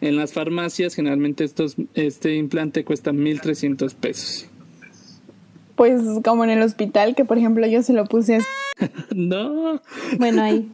en 0.00 0.16
las 0.16 0.32
farmacias 0.32 0.94
generalmente 0.94 1.44
estos, 1.44 1.76
este 1.94 2.34
implante 2.34 2.84
cuesta 2.84 3.12
1.300 3.12 3.94
pesos. 3.94 4.46
Pues 5.76 6.02
como 6.24 6.44
en 6.44 6.50
el 6.50 6.62
hospital, 6.62 7.14
que 7.14 7.24
por 7.24 7.38
ejemplo 7.38 7.66
yo 7.66 7.82
se 7.82 7.92
lo 7.92 8.04
puse. 8.06 8.40
no. 9.14 9.80
Bueno, 10.18 10.42
ahí. 10.42 10.70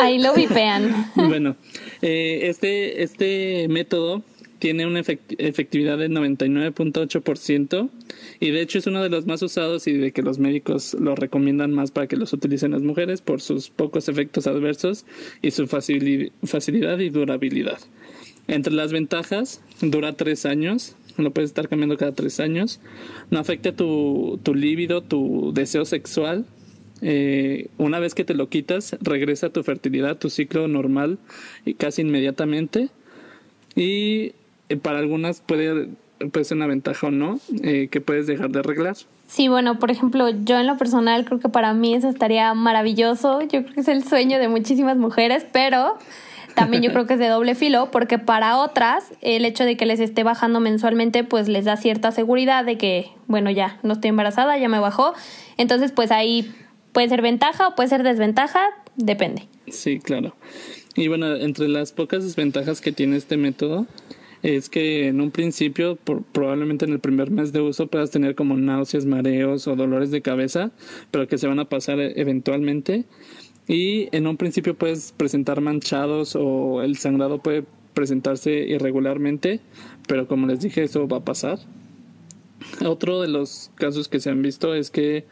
Ahí 0.00 0.18
lo 0.18 0.32
vipean. 0.34 1.10
bueno, 1.16 1.56
eh, 2.02 2.40
este, 2.44 3.02
este 3.02 3.66
método 3.68 4.22
tiene 4.58 4.86
una 4.86 5.00
efectividad 5.00 5.98
de 5.98 6.08
99.8% 6.08 7.90
y 8.40 8.50
de 8.50 8.60
hecho 8.60 8.78
es 8.78 8.86
uno 8.86 9.02
de 9.02 9.08
los 9.08 9.26
más 9.26 9.42
usados 9.42 9.86
y 9.86 9.92
de 9.92 10.12
que 10.12 10.22
los 10.22 10.38
médicos 10.38 10.94
lo 10.94 11.14
recomiendan 11.14 11.72
más 11.72 11.90
para 11.90 12.06
que 12.06 12.16
los 12.16 12.32
utilicen 12.32 12.72
las 12.72 12.82
mujeres 12.82 13.20
por 13.22 13.40
sus 13.40 13.70
pocos 13.70 14.08
efectos 14.08 14.46
adversos 14.46 15.04
y 15.42 15.50
su 15.50 15.66
facilidad 15.66 16.98
y 16.98 17.10
durabilidad. 17.10 17.78
Entre 18.48 18.72
las 18.72 18.92
ventajas, 18.92 19.60
dura 19.80 20.12
tres 20.12 20.46
años, 20.46 20.96
lo 21.16 21.32
puedes 21.32 21.50
estar 21.50 21.68
cambiando 21.68 21.96
cada 21.96 22.12
tres 22.12 22.40
años, 22.40 22.80
no 23.30 23.38
afecta 23.38 23.72
tu, 23.72 24.38
tu 24.42 24.54
líbido, 24.54 25.02
tu 25.02 25.52
deseo 25.52 25.84
sexual, 25.84 26.46
eh, 27.02 27.68
una 27.76 27.98
vez 27.98 28.14
que 28.14 28.24
te 28.24 28.34
lo 28.34 28.48
quitas, 28.48 28.96
regresa 29.00 29.50
tu 29.50 29.62
fertilidad, 29.62 30.18
tu 30.18 30.30
ciclo 30.30 30.68
normal 30.68 31.18
y 31.64 31.74
casi 31.74 32.02
inmediatamente. 32.02 32.88
Y 33.74 34.32
eh, 34.68 34.76
para 34.80 34.98
algunas 34.98 35.40
puede, 35.40 35.88
puede 36.32 36.44
ser 36.44 36.56
una 36.56 36.66
ventaja 36.66 37.06
o 37.08 37.10
no, 37.10 37.40
eh, 37.62 37.88
que 37.90 38.00
puedes 38.00 38.26
dejar 38.26 38.50
de 38.50 38.60
arreglar. 38.60 38.96
Sí, 39.26 39.48
bueno, 39.48 39.78
por 39.78 39.90
ejemplo, 39.90 40.28
yo 40.30 40.58
en 40.58 40.66
lo 40.66 40.76
personal 40.76 41.24
creo 41.24 41.40
que 41.40 41.48
para 41.48 41.72
mí 41.74 41.94
eso 41.94 42.08
estaría 42.08 42.52
maravilloso. 42.54 43.40
Yo 43.42 43.62
creo 43.62 43.74
que 43.74 43.80
es 43.80 43.88
el 43.88 44.04
sueño 44.04 44.38
de 44.38 44.48
muchísimas 44.48 44.96
mujeres, 44.96 45.46
pero 45.52 45.98
también 46.54 46.82
yo 46.82 46.90
creo 46.92 47.06
que 47.06 47.14
es 47.14 47.20
de 47.20 47.28
doble 47.28 47.54
filo, 47.54 47.90
porque 47.90 48.18
para 48.18 48.58
otras 48.58 49.12
el 49.20 49.44
hecho 49.44 49.64
de 49.64 49.76
que 49.76 49.86
les 49.86 50.00
esté 50.00 50.22
bajando 50.22 50.60
mensualmente, 50.60 51.24
pues 51.24 51.48
les 51.48 51.64
da 51.64 51.76
cierta 51.76 52.12
seguridad 52.12 52.64
de 52.64 52.78
que, 52.78 53.10
bueno, 53.26 53.50
ya 53.50 53.78
no 53.82 53.94
estoy 53.94 54.10
embarazada, 54.10 54.56
ya 54.58 54.68
me 54.68 54.78
bajó. 54.78 55.14
Entonces, 55.56 55.92
pues 55.92 56.10
ahí 56.12 56.52
Puede 56.96 57.10
ser 57.10 57.20
ventaja 57.20 57.68
o 57.68 57.74
puede 57.74 57.90
ser 57.90 58.02
desventaja, 58.02 58.70
depende. 58.96 59.46
Sí, 59.68 59.98
claro. 59.98 60.34
Y 60.94 61.08
bueno, 61.08 61.34
entre 61.34 61.68
las 61.68 61.92
pocas 61.92 62.24
desventajas 62.24 62.80
que 62.80 62.90
tiene 62.90 63.18
este 63.18 63.36
método 63.36 63.86
es 64.46 64.68
que 64.68 65.08
en 65.08 65.20
un 65.20 65.32
principio, 65.32 65.96
probablemente 65.96 66.84
en 66.84 66.92
el 66.92 67.00
primer 67.00 67.32
mes 67.32 67.52
de 67.52 67.60
uso, 67.60 67.88
puedas 67.88 68.12
tener 68.12 68.36
como 68.36 68.56
náuseas, 68.56 69.04
mareos 69.04 69.66
o 69.66 69.74
dolores 69.74 70.12
de 70.12 70.22
cabeza, 70.22 70.70
pero 71.10 71.26
que 71.26 71.36
se 71.36 71.48
van 71.48 71.58
a 71.58 71.68
pasar 71.68 71.98
eventualmente. 71.98 73.06
Y 73.66 74.08
en 74.16 74.28
un 74.28 74.36
principio 74.36 74.76
puedes 74.76 75.10
presentar 75.10 75.60
manchados 75.60 76.36
o 76.36 76.80
el 76.82 76.96
sangrado 76.96 77.42
puede 77.42 77.64
presentarse 77.92 78.52
irregularmente, 78.52 79.60
pero 80.06 80.28
como 80.28 80.46
les 80.46 80.60
dije, 80.60 80.84
eso 80.84 81.08
va 81.08 81.16
a 81.16 81.24
pasar. 81.24 81.58
Otro 82.86 83.20
de 83.20 83.26
los 83.26 83.72
casos 83.74 84.06
que 84.08 84.20
se 84.20 84.30
han 84.30 84.42
visto 84.42 84.74
es 84.74 84.92
que 84.92 85.24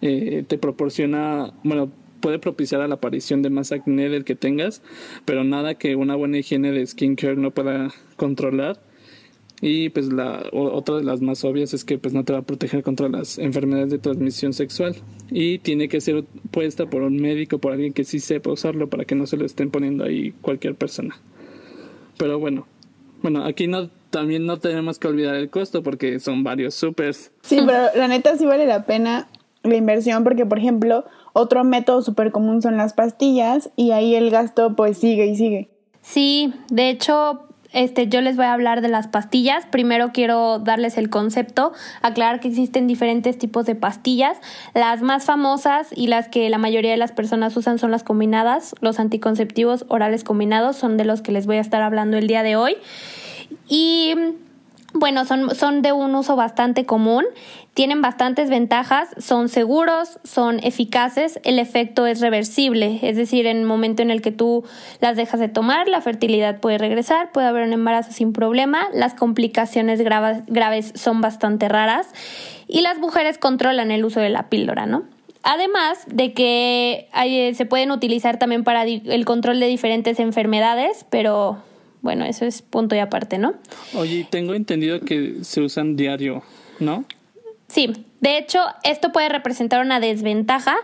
eh, 0.00 0.44
te 0.48 0.56
proporciona, 0.56 1.52
bueno, 1.62 1.90
puede 2.22 2.38
propiciar 2.38 2.80
a 2.80 2.88
la 2.88 2.94
aparición 2.94 3.42
de 3.42 3.50
más 3.50 3.72
acné 3.72 4.08
del 4.08 4.24
que 4.24 4.34
tengas, 4.34 4.80
pero 5.26 5.44
nada 5.44 5.74
que 5.74 5.96
una 5.96 6.14
buena 6.14 6.38
higiene 6.38 6.72
de 6.72 6.86
skincare 6.86 7.36
no 7.36 7.50
pueda 7.50 7.90
controlar. 8.16 8.80
Y 9.60 9.90
pues 9.90 10.12
la 10.12 10.42
otra 10.52 10.96
de 10.96 11.04
las 11.04 11.20
más 11.20 11.44
obvias 11.44 11.72
es 11.72 11.84
que 11.84 11.96
pues 11.96 12.14
no 12.14 12.24
te 12.24 12.32
va 12.32 12.40
a 12.40 12.42
proteger 12.42 12.82
contra 12.82 13.08
las 13.08 13.38
enfermedades 13.38 13.90
de 13.90 13.98
transmisión 13.98 14.52
sexual 14.54 14.96
y 15.30 15.58
tiene 15.58 15.88
que 15.88 16.00
ser 16.00 16.24
puesta 16.50 16.86
por 16.86 17.02
un 17.02 17.14
médico, 17.20 17.58
por 17.58 17.72
alguien 17.72 17.92
que 17.92 18.02
sí 18.02 18.18
sepa 18.18 18.50
usarlo 18.50 18.88
para 18.88 19.04
que 19.04 19.14
no 19.14 19.26
se 19.26 19.36
lo 19.36 19.44
estén 19.44 19.70
poniendo 19.70 20.02
ahí 20.02 20.32
cualquier 20.40 20.74
persona. 20.74 21.14
Pero 22.18 22.40
bueno, 22.40 22.66
bueno, 23.22 23.44
aquí 23.44 23.68
no 23.68 23.88
también 24.10 24.46
no 24.46 24.58
tenemos 24.58 24.98
que 24.98 25.06
olvidar 25.06 25.36
el 25.36 25.48
costo 25.48 25.84
porque 25.84 26.18
son 26.18 26.42
varios 26.42 26.74
supers. 26.74 27.30
Sí, 27.42 27.60
pero 27.64 27.84
la 27.94 28.08
neta 28.08 28.36
sí 28.36 28.44
vale 28.44 28.66
la 28.66 28.84
pena 28.84 29.28
la 29.62 29.76
inversión 29.76 30.24
porque, 30.24 30.46
por 30.46 30.58
ejemplo, 30.58 31.04
otro 31.32 31.64
método 31.64 32.02
súper 32.02 32.32
común 32.32 32.62
son 32.62 32.76
las 32.76 32.92
pastillas 32.92 33.70
y 33.76 33.92
ahí 33.92 34.14
el 34.14 34.30
gasto 34.30 34.74
pues 34.76 34.98
sigue 34.98 35.26
y 35.26 35.36
sigue. 35.36 35.68
Sí, 36.02 36.52
de 36.68 36.90
hecho, 36.90 37.46
este, 37.72 38.08
yo 38.08 38.20
les 38.20 38.36
voy 38.36 38.44
a 38.44 38.52
hablar 38.52 38.80
de 38.82 38.88
las 38.88 39.08
pastillas. 39.08 39.66
Primero 39.66 40.10
quiero 40.12 40.58
darles 40.58 40.98
el 40.98 41.08
concepto, 41.10 41.72
aclarar 42.02 42.40
que 42.40 42.48
existen 42.48 42.86
diferentes 42.86 43.38
tipos 43.38 43.66
de 43.66 43.74
pastillas. 43.74 44.38
Las 44.74 45.00
más 45.02 45.24
famosas 45.24 45.88
y 45.94 46.08
las 46.08 46.28
que 46.28 46.50
la 46.50 46.58
mayoría 46.58 46.90
de 46.90 46.96
las 46.96 47.12
personas 47.12 47.56
usan 47.56 47.78
son 47.78 47.90
las 47.90 48.02
combinadas. 48.02 48.74
Los 48.80 49.00
anticonceptivos 49.00 49.86
orales 49.88 50.24
combinados 50.24 50.76
son 50.76 50.96
de 50.96 51.04
los 51.04 51.22
que 51.22 51.32
les 51.32 51.46
voy 51.46 51.56
a 51.56 51.60
estar 51.60 51.82
hablando 51.82 52.18
el 52.18 52.26
día 52.26 52.42
de 52.42 52.56
hoy. 52.56 52.76
Y 53.68 54.14
bueno, 54.94 55.24
son, 55.24 55.54
son 55.54 55.82
de 55.82 55.92
un 55.92 56.14
uso 56.14 56.36
bastante 56.36 56.84
común, 56.84 57.24
tienen 57.74 58.02
bastantes 58.02 58.50
ventajas, 58.50 59.08
son 59.18 59.48
seguros, 59.48 60.18
son 60.24 60.58
eficaces, 60.62 61.40
el 61.44 61.58
efecto 61.58 62.06
es 62.06 62.20
reversible, 62.20 62.98
es 63.02 63.16
decir, 63.16 63.46
en 63.46 63.56
el 63.56 63.64
momento 63.64 64.02
en 64.02 64.10
el 64.10 64.20
que 64.20 64.32
tú 64.32 64.64
las 65.00 65.16
dejas 65.16 65.40
de 65.40 65.48
tomar, 65.48 65.88
la 65.88 66.00
fertilidad 66.02 66.60
puede 66.60 66.78
regresar, 66.78 67.32
puede 67.32 67.46
haber 67.46 67.66
un 67.66 67.72
embarazo 67.72 68.12
sin 68.12 68.32
problema, 68.32 68.88
las 68.92 69.14
complicaciones 69.14 70.00
graves 70.02 70.92
son 70.94 71.20
bastante 71.20 71.68
raras 71.68 72.08
y 72.68 72.82
las 72.82 72.98
mujeres 72.98 73.38
controlan 73.38 73.90
el 73.90 74.04
uso 74.04 74.20
de 74.20 74.28
la 74.28 74.48
píldora, 74.48 74.86
¿no? 74.86 75.04
Además 75.42 76.04
de 76.06 76.32
que 76.34 77.08
se 77.54 77.66
pueden 77.66 77.90
utilizar 77.90 78.38
también 78.38 78.62
para 78.62 78.84
el 78.84 79.24
control 79.24 79.58
de 79.58 79.66
diferentes 79.66 80.20
enfermedades, 80.20 81.04
pero 81.10 81.58
bueno, 82.02 82.24
eso 82.24 82.44
es 82.44 82.62
punto 82.62 82.94
y 82.94 82.98
aparte, 82.98 83.38
¿no? 83.38 83.54
Oye, 83.94 84.26
tengo 84.28 84.54
entendido 84.54 85.00
que 85.00 85.36
se 85.42 85.60
usan 85.60 85.96
diario, 85.96 86.42
¿no? 86.80 87.04
Sí, 87.68 87.92
de 88.20 88.36
hecho, 88.36 88.60
esto 88.82 89.12
puede 89.12 89.30
representar 89.30 89.80
una 89.80 89.98
desventaja 89.98 90.76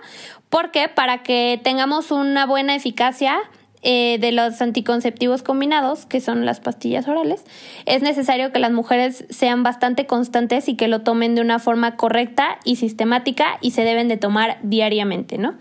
porque 0.48 0.88
para 0.88 1.22
que 1.22 1.60
tengamos 1.62 2.10
una 2.10 2.46
buena 2.46 2.75
eficacia 2.75 3.38
eh, 3.82 4.18
de 4.20 4.32
los 4.32 4.60
anticonceptivos 4.60 5.42
combinados, 5.42 6.06
que 6.06 6.20
son 6.20 6.46
las 6.46 6.60
pastillas 6.60 7.06
orales, 7.06 7.44
es 7.87 8.02
necesario 8.02 8.52
que 8.52 8.58
las 8.58 8.72
mujeres 8.72 9.25
sean 9.30 9.62
bastante 9.62 10.06
constantes 10.06 10.68
y 10.68 10.76
que 10.76 10.88
lo 10.88 11.02
tomen 11.02 11.34
de 11.34 11.42
una 11.42 11.58
forma 11.58 11.96
correcta 11.96 12.58
y 12.64 12.76
sistemática 12.76 13.58
y 13.60 13.72
se 13.72 13.84
deben 13.84 14.08
de 14.08 14.16
tomar 14.16 14.58
diariamente, 14.62 15.38
¿no? 15.38 15.54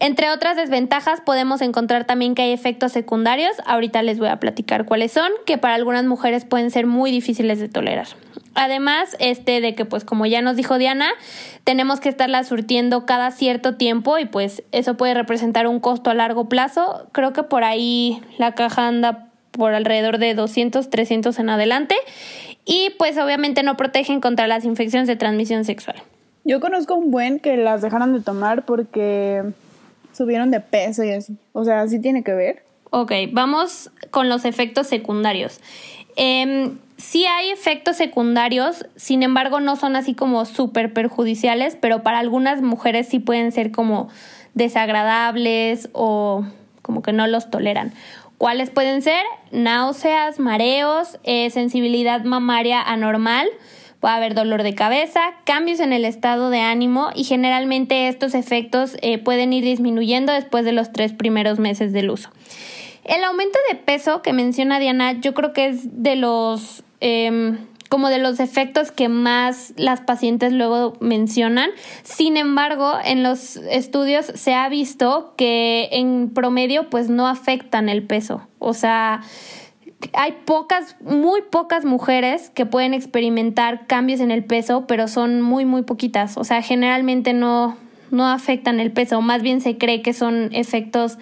Entre 0.00 0.30
otras 0.30 0.56
desventajas 0.56 1.20
podemos 1.20 1.60
encontrar 1.62 2.04
también 2.04 2.34
que 2.34 2.42
hay 2.42 2.52
efectos 2.52 2.92
secundarios, 2.92 3.52
ahorita 3.64 4.02
les 4.02 4.18
voy 4.18 4.28
a 4.28 4.40
platicar 4.40 4.84
cuáles 4.84 5.12
son, 5.12 5.30
que 5.46 5.58
para 5.58 5.74
algunas 5.74 6.04
mujeres 6.04 6.44
pueden 6.44 6.70
ser 6.70 6.86
muy 6.86 7.10
difíciles 7.10 7.60
de 7.60 7.68
tolerar. 7.68 8.08
Además, 8.54 9.16
este 9.18 9.60
de 9.60 9.74
que 9.74 9.84
pues 9.84 10.04
como 10.04 10.26
ya 10.26 10.40
nos 10.42 10.56
dijo 10.56 10.78
Diana, 10.78 11.10
tenemos 11.64 12.00
que 12.00 12.08
estarla 12.08 12.44
surtiendo 12.44 13.04
cada 13.04 13.30
cierto 13.30 13.74
tiempo 13.76 14.18
y 14.18 14.26
pues 14.26 14.62
eso 14.72 14.96
puede 14.96 15.14
representar 15.14 15.66
un 15.66 15.80
costo 15.80 16.10
a 16.10 16.14
largo 16.14 16.48
plazo. 16.48 17.08
Creo 17.12 17.32
que 17.32 17.42
por 17.42 17.64
ahí 17.64 18.22
la 18.38 18.54
caja 18.54 18.86
anda 18.86 19.28
por 19.50 19.74
alrededor 19.74 20.18
de 20.18 20.34
200, 20.34 20.88
300 20.90 21.38
en 21.38 21.50
adelante 21.50 21.96
y 22.64 22.90
pues 22.98 23.18
obviamente 23.18 23.62
no 23.62 23.76
protegen 23.76 24.20
contra 24.20 24.46
las 24.46 24.64
infecciones 24.64 25.08
de 25.08 25.16
transmisión 25.16 25.64
sexual. 25.64 25.96
Yo 26.44 26.60
conozco 26.60 26.94
un 26.94 27.10
buen 27.10 27.40
que 27.40 27.56
las 27.56 27.82
dejaron 27.82 28.12
de 28.12 28.20
tomar 28.20 28.64
porque 28.64 29.42
subieron 30.16 30.50
de 30.50 30.60
peso 30.60 31.04
y 31.04 31.10
así. 31.10 31.36
O 31.52 31.64
sea, 31.64 31.86
¿sí 31.88 32.00
tiene 32.00 32.22
que 32.24 32.32
ver? 32.32 32.62
Ok, 32.90 33.12
vamos 33.32 33.90
con 34.10 34.28
los 34.28 34.44
efectos 34.44 34.86
secundarios. 34.86 35.60
Eh, 36.16 36.72
sí 36.96 37.26
hay 37.26 37.50
efectos 37.50 37.96
secundarios, 37.96 38.86
sin 38.96 39.22
embargo 39.22 39.60
no 39.60 39.76
son 39.76 39.96
así 39.96 40.14
como 40.14 40.44
súper 40.44 40.92
perjudiciales, 40.92 41.76
pero 41.80 42.02
para 42.02 42.18
algunas 42.18 42.62
mujeres 42.62 43.08
sí 43.08 43.18
pueden 43.18 43.52
ser 43.52 43.72
como 43.72 44.08
desagradables 44.54 45.88
o 45.92 46.44
como 46.82 47.02
que 47.02 47.12
no 47.12 47.26
los 47.26 47.50
toleran. 47.50 47.92
¿Cuáles 48.38 48.70
pueden 48.70 49.02
ser? 49.02 49.24
Náuseas, 49.52 50.38
mareos, 50.38 51.18
eh, 51.24 51.50
sensibilidad 51.50 52.24
mamaria 52.24 52.82
anormal, 52.82 53.48
puede 54.04 54.16
haber 54.16 54.34
dolor 54.34 54.64
de 54.64 54.74
cabeza, 54.74 55.32
cambios 55.44 55.80
en 55.80 55.94
el 55.94 56.04
estado 56.04 56.50
de 56.50 56.60
ánimo 56.60 57.08
y 57.14 57.24
generalmente 57.24 58.08
estos 58.08 58.34
efectos 58.34 58.98
eh, 59.00 59.16
pueden 59.16 59.54
ir 59.54 59.64
disminuyendo 59.64 60.30
después 60.30 60.66
de 60.66 60.72
los 60.72 60.92
tres 60.92 61.14
primeros 61.14 61.58
meses 61.58 61.94
del 61.94 62.10
uso. 62.10 62.28
El 63.04 63.24
aumento 63.24 63.58
de 63.70 63.78
peso 63.78 64.20
que 64.20 64.34
menciona 64.34 64.78
Diana, 64.78 65.12
yo 65.12 65.32
creo 65.32 65.54
que 65.54 65.68
es 65.68 66.02
de 66.02 66.16
los 66.16 66.84
em, 67.00 67.56
como 67.88 68.10
de 68.10 68.18
los 68.18 68.40
efectos 68.40 68.92
que 68.92 69.08
más 69.08 69.72
las 69.78 70.02
pacientes 70.02 70.52
luego 70.52 70.98
mencionan. 71.00 71.70
Sin 72.02 72.36
embargo, 72.36 72.92
en 73.02 73.22
los 73.22 73.56
estudios 73.56 74.26
se 74.26 74.52
ha 74.52 74.68
visto 74.68 75.32
que 75.38 75.88
en 75.92 76.28
promedio 76.28 76.90
pues 76.90 77.08
no 77.08 77.26
afectan 77.26 77.88
el 77.88 78.02
peso. 78.02 78.46
O 78.58 78.74
sea, 78.74 79.22
hay 80.12 80.32
pocas, 80.44 80.96
muy 81.00 81.42
pocas 81.42 81.84
mujeres 81.84 82.50
que 82.50 82.66
pueden 82.66 82.94
experimentar 82.94 83.86
cambios 83.86 84.20
en 84.20 84.30
el 84.30 84.44
peso, 84.44 84.86
pero 84.86 85.08
son 85.08 85.40
muy, 85.40 85.64
muy 85.64 85.82
poquitas. 85.82 86.36
O 86.36 86.44
sea, 86.44 86.62
generalmente 86.62 87.32
no, 87.32 87.76
no 88.10 88.28
afectan 88.28 88.80
el 88.80 88.92
peso, 88.92 89.20
más 89.20 89.42
bien 89.42 89.60
se 89.60 89.78
cree 89.78 90.02
que 90.02 90.12
son 90.12 90.50
efectos 90.52 91.18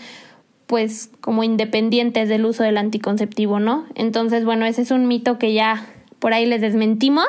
pues 0.66 1.10
como 1.20 1.44
independientes 1.44 2.28
del 2.30 2.46
uso 2.46 2.62
del 2.62 2.78
anticonceptivo, 2.78 3.60
¿no? 3.60 3.84
Entonces, 3.94 4.44
bueno, 4.44 4.64
ese 4.64 4.82
es 4.82 4.90
un 4.90 5.06
mito 5.06 5.38
que 5.38 5.52
ya 5.52 5.86
por 6.18 6.32
ahí 6.32 6.46
les 6.46 6.62
desmentimos. 6.62 7.26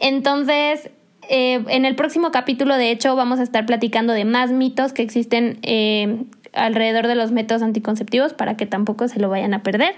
Entonces, 0.00 0.90
eh, 1.28 1.62
en 1.68 1.84
el 1.84 1.94
próximo 1.94 2.32
capítulo, 2.32 2.76
de 2.76 2.90
hecho, 2.90 3.14
vamos 3.14 3.38
a 3.38 3.44
estar 3.44 3.66
platicando 3.66 4.12
de 4.12 4.24
más 4.24 4.50
mitos 4.50 4.92
que 4.92 5.02
existen 5.02 5.58
eh, 5.62 6.24
alrededor 6.52 7.06
de 7.06 7.14
los 7.14 7.30
métodos 7.30 7.62
anticonceptivos 7.62 8.32
para 8.34 8.56
que 8.56 8.66
tampoco 8.66 9.06
se 9.06 9.20
lo 9.20 9.28
vayan 9.28 9.54
a 9.54 9.62
perder. 9.62 9.94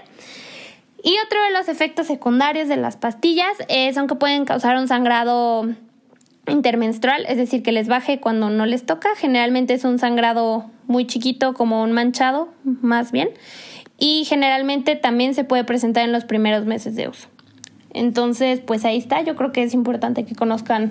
Y 1.05 1.15
otro 1.23 1.39
de 1.43 1.51
los 1.51 1.69
efectos 1.69 2.07
secundarios 2.07 2.67
de 2.67 2.77
las 2.77 2.97
pastillas 2.97 3.55
son 3.93 4.07
que 4.07 4.15
pueden 4.15 4.43
causar 4.43 4.75
un 4.75 4.87
sangrado 4.87 5.69
intermenstrual, 6.47 7.27
es 7.27 7.37
decir, 7.37 7.61
que 7.61 7.71
les 7.71 7.87
baje 7.87 8.19
cuando 8.19 8.49
no 8.49 8.65
les 8.65 8.87
toca. 8.87 9.09
Generalmente 9.15 9.75
es 9.75 9.83
un 9.83 9.99
sangrado 9.99 10.65
muy 10.87 11.05
chiquito, 11.05 11.53
como 11.53 11.83
un 11.83 11.91
manchado, 11.91 12.49
más 12.63 13.11
bien. 13.11 13.29
Y 13.99 14.25
generalmente 14.25 14.95
también 14.95 15.35
se 15.35 15.43
puede 15.43 15.63
presentar 15.63 16.03
en 16.05 16.11
los 16.11 16.25
primeros 16.25 16.65
meses 16.65 16.95
de 16.95 17.07
uso. 17.07 17.27
Entonces, 17.93 18.59
pues 18.61 18.83
ahí 18.83 18.97
está. 18.97 19.21
Yo 19.21 19.35
creo 19.35 19.51
que 19.51 19.61
es 19.61 19.75
importante 19.75 20.25
que 20.25 20.33
conozcan 20.33 20.89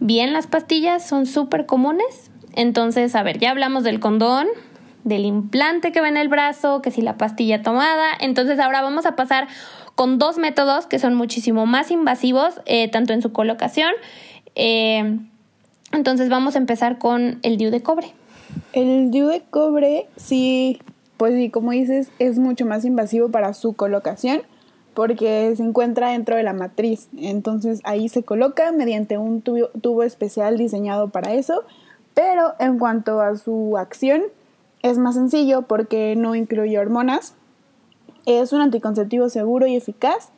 bien 0.00 0.32
las 0.32 0.46
pastillas, 0.46 1.06
son 1.06 1.26
súper 1.26 1.66
comunes. 1.66 2.30
Entonces, 2.54 3.14
a 3.14 3.22
ver, 3.22 3.38
ya 3.38 3.50
hablamos 3.50 3.84
del 3.84 4.00
condón, 4.00 4.48
del 5.04 5.24
implante 5.24 5.92
que 5.92 6.00
va 6.00 6.08
en 6.08 6.16
el 6.16 6.28
brazo, 6.28 6.82
que 6.82 6.90
si 6.90 7.02
la 7.02 7.16
pastilla 7.16 7.62
tomada. 7.62 8.08
Entonces, 8.20 8.58
ahora 8.58 8.82
vamos 8.82 9.06
a 9.06 9.16
pasar 9.16 9.48
con 9.94 10.18
dos 10.18 10.38
métodos 10.38 10.86
que 10.86 10.98
son 10.98 11.14
muchísimo 11.14 11.66
más 11.66 11.90
invasivos, 11.90 12.60
eh, 12.66 12.88
tanto 12.90 13.12
en 13.12 13.22
su 13.22 13.32
colocación 13.32 13.92
eh, 14.54 15.18
entonces 15.92 16.28
vamos 16.28 16.54
a 16.54 16.58
empezar 16.58 16.98
con 16.98 17.38
el 17.42 17.56
DIU 17.56 17.70
de 17.70 17.82
cobre. 17.82 18.12
El 18.72 19.10
DIU 19.10 19.28
de 19.28 19.42
cobre, 19.42 20.06
sí, 20.16 20.80
pues 21.16 21.34
sí, 21.34 21.50
como 21.50 21.72
dices, 21.72 22.10
es 22.18 22.38
mucho 22.38 22.66
más 22.66 22.84
invasivo 22.84 23.30
para 23.30 23.54
su 23.54 23.74
colocación 23.74 24.42
porque 24.94 25.52
se 25.56 25.62
encuentra 25.62 26.10
dentro 26.10 26.36
de 26.36 26.42
la 26.42 26.52
matriz. 26.52 27.08
Entonces 27.16 27.80
ahí 27.84 28.08
se 28.08 28.22
coloca 28.22 28.70
mediante 28.72 29.18
un 29.18 29.40
tubo, 29.40 29.68
tubo 29.80 30.02
especial 30.02 30.58
diseñado 30.58 31.08
para 31.08 31.32
eso. 31.32 31.64
Pero 32.14 32.54
en 32.58 32.78
cuanto 32.78 33.20
a 33.20 33.36
su 33.36 33.76
acción, 33.78 34.22
es 34.82 34.98
más 34.98 35.14
sencillo 35.14 35.62
porque 35.62 36.14
no 36.16 36.34
incluye 36.34 36.78
hormonas. 36.78 37.34
Es 38.26 38.52
un 38.52 38.60
anticonceptivo 38.60 39.28
seguro 39.28 39.66
y 39.66 39.76
eficaz 39.76 40.30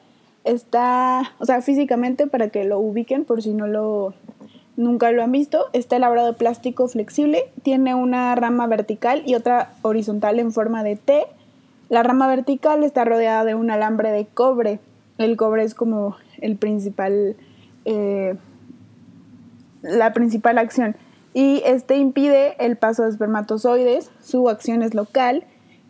Está, 0.44 1.34
o 1.38 1.46
sea, 1.46 1.62
físicamente 1.62 2.26
para 2.26 2.48
que 2.48 2.64
lo 2.64 2.80
ubiquen 2.80 3.24
por 3.24 3.42
si 3.42 3.54
no 3.54 3.68
lo 3.68 4.14
nunca 4.76 5.12
lo 5.12 5.22
han 5.22 5.30
visto, 5.30 5.66
está 5.72 5.96
elaborado 5.96 6.28
de 6.28 6.32
plástico 6.32 6.88
flexible, 6.88 7.44
tiene 7.62 7.94
una 7.94 8.34
rama 8.34 8.66
vertical 8.66 9.22
y 9.24 9.34
otra 9.34 9.74
horizontal 9.82 10.40
en 10.40 10.50
forma 10.50 10.82
de 10.82 10.96
T. 10.96 11.26
La 11.90 12.02
rama 12.02 12.26
vertical 12.26 12.82
está 12.82 13.04
rodeada 13.04 13.44
de 13.44 13.54
un 13.54 13.70
alambre 13.70 14.10
de 14.10 14.26
cobre. 14.26 14.80
El 15.18 15.36
cobre 15.36 15.62
es 15.62 15.74
como 15.74 16.16
el 16.40 16.56
principal, 16.56 17.36
eh, 17.84 18.34
la 19.82 20.12
principal 20.12 20.58
acción. 20.58 20.96
Y 21.34 21.62
este 21.64 21.96
impide 21.96 22.56
el 22.64 22.76
paso 22.76 23.04
de 23.04 23.10
espermatozoides, 23.10 24.10
su 24.20 24.48
acción 24.48 24.82
es 24.82 24.94
local 24.94 25.44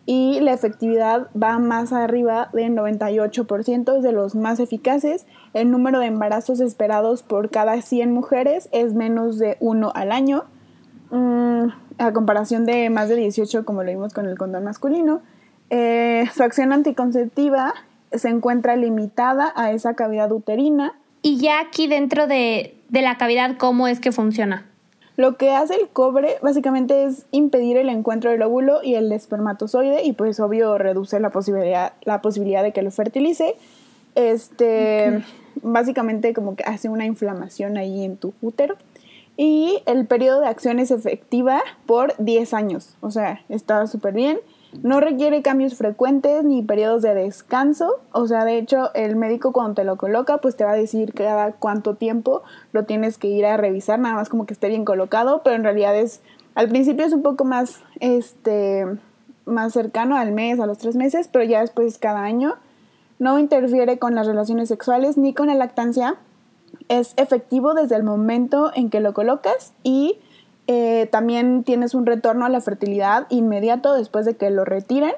y 0.05 0.39
la 0.41 0.53
efectividad 0.53 1.27
va 1.41 1.59
más 1.59 1.93
arriba 1.93 2.49
del 2.53 2.75
98%, 2.75 3.97
es 3.97 4.03
de 4.03 4.11
los 4.11 4.35
más 4.35 4.59
eficaces. 4.59 5.25
El 5.53 5.71
número 5.71 5.99
de 5.99 6.07
embarazos 6.07 6.59
esperados 6.59 7.23
por 7.23 7.49
cada 7.49 7.81
100 7.81 8.11
mujeres 8.11 8.69
es 8.71 8.93
menos 8.93 9.37
de 9.37 9.57
uno 9.59 9.91
al 9.95 10.11
año, 10.11 10.43
mm, 11.09 11.67
a 11.97 12.11
comparación 12.11 12.65
de 12.65 12.89
más 12.89 13.07
de 13.07 13.15
18 13.15 13.65
como 13.65 13.83
lo 13.83 13.89
vimos 13.91 14.13
con 14.13 14.27
el 14.27 14.37
condón 14.37 14.65
masculino. 14.65 15.21
Eh, 15.69 16.25
su 16.35 16.43
acción 16.43 16.73
anticonceptiva 16.73 17.73
se 18.11 18.29
encuentra 18.29 18.75
limitada 18.75 19.53
a 19.55 19.71
esa 19.71 19.95
cavidad 19.95 20.31
uterina. 20.31 20.93
Y 21.21 21.37
ya 21.37 21.61
aquí 21.61 21.87
dentro 21.87 22.27
de, 22.27 22.75
de 22.89 23.01
la 23.01 23.17
cavidad, 23.17 23.57
¿cómo 23.57 23.87
es 23.87 24.01
que 24.01 24.11
funciona? 24.11 24.65
Lo 25.15 25.37
que 25.37 25.51
hace 25.51 25.75
el 25.75 25.89
cobre 25.89 26.37
básicamente 26.41 27.03
es 27.03 27.25
impedir 27.31 27.77
el 27.77 27.89
encuentro 27.89 28.31
del 28.31 28.41
óvulo 28.41 28.81
y 28.83 28.95
el 28.95 29.11
espermatozoide 29.11 30.03
y 30.03 30.13
pues 30.13 30.39
obvio 30.39 30.77
reduce 30.77 31.19
la 31.19 31.29
posibilidad, 31.29 31.93
la 32.03 32.21
posibilidad 32.21 32.63
de 32.63 32.71
que 32.71 32.81
lo 32.81 32.89
fertilice. 32.89 33.55
Este, 34.15 35.23
básicamente 35.61 36.33
como 36.33 36.55
que 36.55 36.63
hace 36.63 36.89
una 36.89 37.05
inflamación 37.05 37.77
ahí 37.77 38.03
en 38.03 38.17
tu 38.17 38.33
útero. 38.41 38.75
Y 39.35 39.81
el 39.85 40.05
periodo 40.05 40.41
de 40.41 40.47
acción 40.47 40.79
es 40.79 40.91
efectiva 40.91 41.61
por 41.87 42.13
10 42.19 42.53
años, 42.53 42.95
o 43.01 43.09
sea, 43.09 43.41
está 43.49 43.87
súper 43.87 44.13
bien. 44.13 44.39
No 44.81 44.99
requiere 44.99 45.41
cambios 45.41 45.75
frecuentes 45.75 46.43
ni 46.43 46.63
periodos 46.63 47.01
de 47.01 47.13
descanso. 47.13 47.99
O 48.11 48.27
sea, 48.27 48.43
de 48.43 48.57
hecho, 48.57 48.93
el 48.95 49.15
médico 49.15 49.51
cuando 49.51 49.75
te 49.75 49.83
lo 49.83 49.97
coloca, 49.97 50.39
pues 50.39 50.55
te 50.55 50.63
va 50.63 50.71
a 50.71 50.75
decir 50.75 51.13
cada 51.13 51.51
cuánto 51.51 51.95
tiempo 51.95 52.43
lo 52.71 52.85
tienes 52.85 53.17
que 53.17 53.27
ir 53.27 53.45
a 53.45 53.57
revisar, 53.57 53.99
nada 53.99 54.15
más 54.15 54.29
como 54.29 54.45
que 54.45 54.53
esté 54.53 54.69
bien 54.69 54.85
colocado, 54.85 55.41
pero 55.43 55.55
en 55.55 55.63
realidad 55.63 55.95
es, 55.95 56.21
al 56.55 56.69
principio 56.69 57.05
es 57.05 57.13
un 57.13 57.21
poco 57.21 57.45
más, 57.45 57.81
este, 57.99 58.85
más 59.45 59.73
cercano 59.73 60.17
al 60.17 60.31
mes, 60.31 60.59
a 60.59 60.65
los 60.65 60.79
tres 60.79 60.95
meses, 60.95 61.29
pero 61.31 61.45
ya 61.45 61.61
después 61.61 61.97
cada 61.99 62.23
año. 62.23 62.55
No 63.19 63.39
interfiere 63.39 63.99
con 63.99 64.15
las 64.15 64.27
relaciones 64.27 64.69
sexuales 64.69 65.17
ni 65.17 65.33
con 65.33 65.47
la 65.47 65.55
lactancia. 65.55 66.15
Es 66.89 67.13
efectivo 67.17 67.73
desde 67.73 67.95
el 67.95 68.03
momento 68.03 68.71
en 68.73 68.89
que 68.89 68.99
lo 68.99 69.13
colocas 69.13 69.73
y 69.83 70.17
eh, 70.67 71.09
también 71.11 71.63
tienes 71.63 71.93
un 71.93 72.05
retorno 72.05 72.45
a 72.45 72.49
la 72.49 72.61
fertilidad 72.61 73.27
inmediato 73.29 73.93
después 73.93 74.25
de 74.25 74.35
que 74.35 74.49
lo 74.49 74.63
retiren 74.63 75.13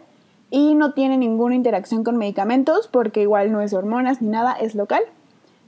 y 0.49 0.75
no 0.75 0.93
tiene 0.93 1.17
ninguna 1.17 1.55
interacción 1.55 2.03
con 2.03 2.17
medicamentos 2.17 2.87
porque 2.87 3.21
igual 3.21 3.51
no 3.51 3.61
es 3.61 3.73
hormonas 3.73 4.21
ni 4.21 4.29
nada, 4.29 4.53
es 4.53 4.75
local. 4.75 5.03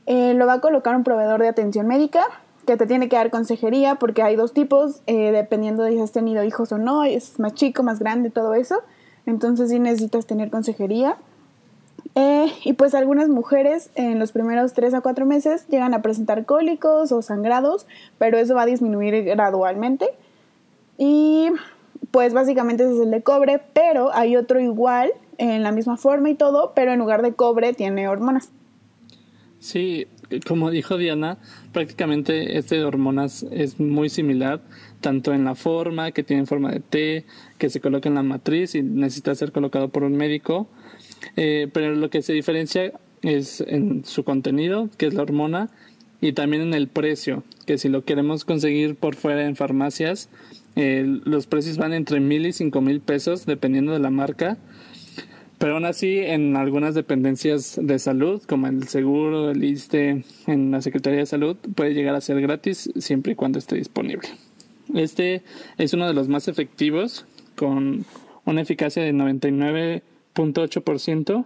Eh, 0.05 0.33
lo 0.33 0.47
va 0.47 0.53
a 0.53 0.61
colocar 0.61 0.95
un 0.95 1.03
proveedor 1.03 1.41
de 1.41 1.49
atención 1.49 1.87
médica 1.87 2.25
que 2.65 2.77
te 2.77 2.87
tiene 2.87 3.07
que 3.07 3.15
dar 3.15 3.29
consejería 3.29 3.95
porque 3.95 4.23
hay 4.23 4.35
dos 4.35 4.53
tipos, 4.53 5.01
eh, 5.05 5.31
dependiendo 5.31 5.83
de 5.83 5.91
si 5.91 5.99
has 5.99 6.11
tenido 6.11 6.43
hijos 6.43 6.71
o 6.71 6.77
no, 6.77 7.03
es 7.03 7.39
más 7.39 7.53
chico, 7.53 7.83
más 7.83 7.99
grande, 7.99 8.29
todo 8.29 8.53
eso. 8.53 8.81
Entonces 9.25 9.69
sí 9.69 9.79
necesitas 9.79 10.25
tener 10.25 10.49
consejería. 10.49 11.17
Eh, 12.19 12.51
y 12.63 12.73
pues 12.73 12.95
algunas 12.95 13.29
mujeres 13.29 13.91
en 13.93 14.17
los 14.17 14.31
primeros 14.31 14.73
3 14.73 14.95
a 14.95 15.01
4 15.01 15.27
meses 15.27 15.67
llegan 15.67 15.93
a 15.93 16.01
presentar 16.01 16.45
cólicos 16.45 17.11
o 17.11 17.21
sangrados, 17.21 17.85
pero 18.17 18.39
eso 18.39 18.55
va 18.55 18.63
a 18.63 18.65
disminuir 18.65 19.23
gradualmente. 19.23 20.07
Y 20.97 21.49
pues 22.09 22.33
básicamente 22.33 22.85
ese 22.85 22.95
es 22.95 23.01
el 23.01 23.11
de 23.11 23.21
cobre, 23.21 23.61
pero 23.71 24.11
hay 24.15 24.35
otro 24.35 24.59
igual 24.59 25.11
en 25.37 25.61
la 25.61 25.71
misma 25.71 25.95
forma 25.95 26.31
y 26.31 26.33
todo, 26.33 26.73
pero 26.75 26.91
en 26.91 26.97
lugar 26.97 27.21
de 27.21 27.33
cobre 27.33 27.73
tiene 27.73 28.07
hormonas. 28.07 28.49
Sí, 29.59 30.07
como 30.47 30.71
dijo 30.71 30.97
Diana, 30.97 31.37
prácticamente 31.71 32.57
este 32.57 32.77
de 32.77 32.83
hormonas 32.83 33.45
es 33.51 33.79
muy 33.79 34.09
similar, 34.09 34.61
tanto 35.01 35.33
en 35.33 35.45
la 35.45 35.53
forma, 35.53 36.11
que 36.11 36.23
tiene 36.23 36.47
forma 36.47 36.71
de 36.71 36.79
T, 36.79 37.25
que 37.59 37.69
se 37.69 37.79
coloca 37.79 38.09
en 38.09 38.15
la 38.15 38.23
matriz 38.23 38.73
y 38.73 38.81
necesita 38.81 39.35
ser 39.35 39.51
colocado 39.51 39.89
por 39.89 40.03
un 40.03 40.17
médico, 40.17 40.67
eh, 41.35 41.67
pero 41.71 41.95
lo 41.95 42.09
que 42.09 42.21
se 42.21 42.33
diferencia 42.33 42.93
es 43.21 43.61
en 43.61 44.05
su 44.05 44.23
contenido, 44.23 44.89
que 44.97 45.07
es 45.07 45.13
la 45.13 45.23
hormona, 45.23 45.69
y 46.21 46.33
también 46.33 46.63
en 46.63 46.73
el 46.73 46.87
precio, 46.87 47.43
que 47.65 47.77
si 47.77 47.89
lo 47.89 48.03
queremos 48.03 48.45
conseguir 48.45 48.95
por 48.95 49.15
fuera 49.15 49.45
en 49.45 49.55
farmacias, 49.55 50.29
eh, 50.75 51.03
los 51.23 51.47
precios 51.47 51.77
van 51.77 51.93
entre 51.93 52.19
mil 52.19 52.45
y 52.45 52.53
cinco 52.53 52.81
mil 52.81 53.01
pesos 53.01 53.45
dependiendo 53.45 53.93
de 53.93 53.99
la 53.99 54.09
marca. 54.09 54.57
Pero 55.57 55.73
aún 55.73 55.85
así, 55.85 56.19
en 56.19 56.55
algunas 56.55 56.93
dependencias 56.93 57.79
de 57.81 57.97
salud, 57.97 58.43
como 58.47 58.67
el 58.67 58.87
seguro, 58.87 59.49
el 59.49 59.63
ISTE, 59.63 60.23
en 60.45 60.69
la 60.69 60.81
Secretaría 60.81 61.19
de 61.19 61.25
Salud, 61.25 61.57
puede 61.75 61.95
llegar 61.95 62.13
a 62.13 62.21
ser 62.21 62.39
gratis 62.41 62.91
siempre 62.97 63.31
y 63.31 63.35
cuando 63.35 63.57
esté 63.57 63.75
disponible. 63.75 64.29
Este 64.93 65.41
es 65.79 65.93
uno 65.93 66.07
de 66.07 66.13
los 66.13 66.27
más 66.27 66.47
efectivos, 66.47 67.25
con 67.55 68.05
una 68.45 68.61
eficacia 68.61 69.01
de 69.01 69.13
99 69.13 70.03
ciento 70.97 71.45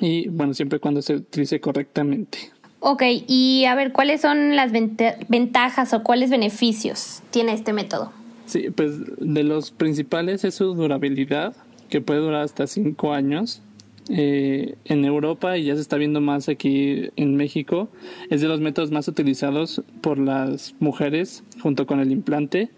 y 0.00 0.28
bueno, 0.28 0.54
siempre 0.54 0.78
cuando 0.78 1.02
se 1.02 1.16
utilice 1.16 1.60
correctamente. 1.60 2.38
Ok, 2.80 3.02
y 3.28 3.64
a 3.66 3.74
ver, 3.74 3.92
¿cuáles 3.92 4.20
son 4.20 4.56
las 4.56 4.72
ventajas 4.72 5.94
o 5.94 6.02
cuáles 6.02 6.30
beneficios 6.30 7.22
tiene 7.30 7.52
este 7.52 7.72
método? 7.72 8.12
Sí, 8.46 8.70
pues 8.70 8.94
de 9.18 9.44
los 9.44 9.70
principales 9.70 10.44
es 10.44 10.56
su 10.56 10.74
durabilidad, 10.74 11.54
que 11.88 12.00
puede 12.00 12.20
durar 12.20 12.42
hasta 12.42 12.66
cinco 12.66 13.12
años. 13.12 13.62
Eh, 14.08 14.74
en 14.84 15.04
Europa 15.04 15.56
y 15.56 15.66
ya 15.66 15.76
se 15.76 15.80
está 15.80 15.96
viendo 15.96 16.20
más 16.20 16.48
aquí 16.48 17.10
en 17.14 17.36
México, 17.36 17.88
es 18.30 18.40
de 18.40 18.48
los 18.48 18.60
métodos 18.60 18.90
más 18.90 19.06
utilizados 19.06 19.80
por 20.00 20.18
las 20.18 20.74
mujeres 20.80 21.44
junto 21.62 21.86
con 21.86 22.00
el 22.00 22.10
implante 22.10 22.70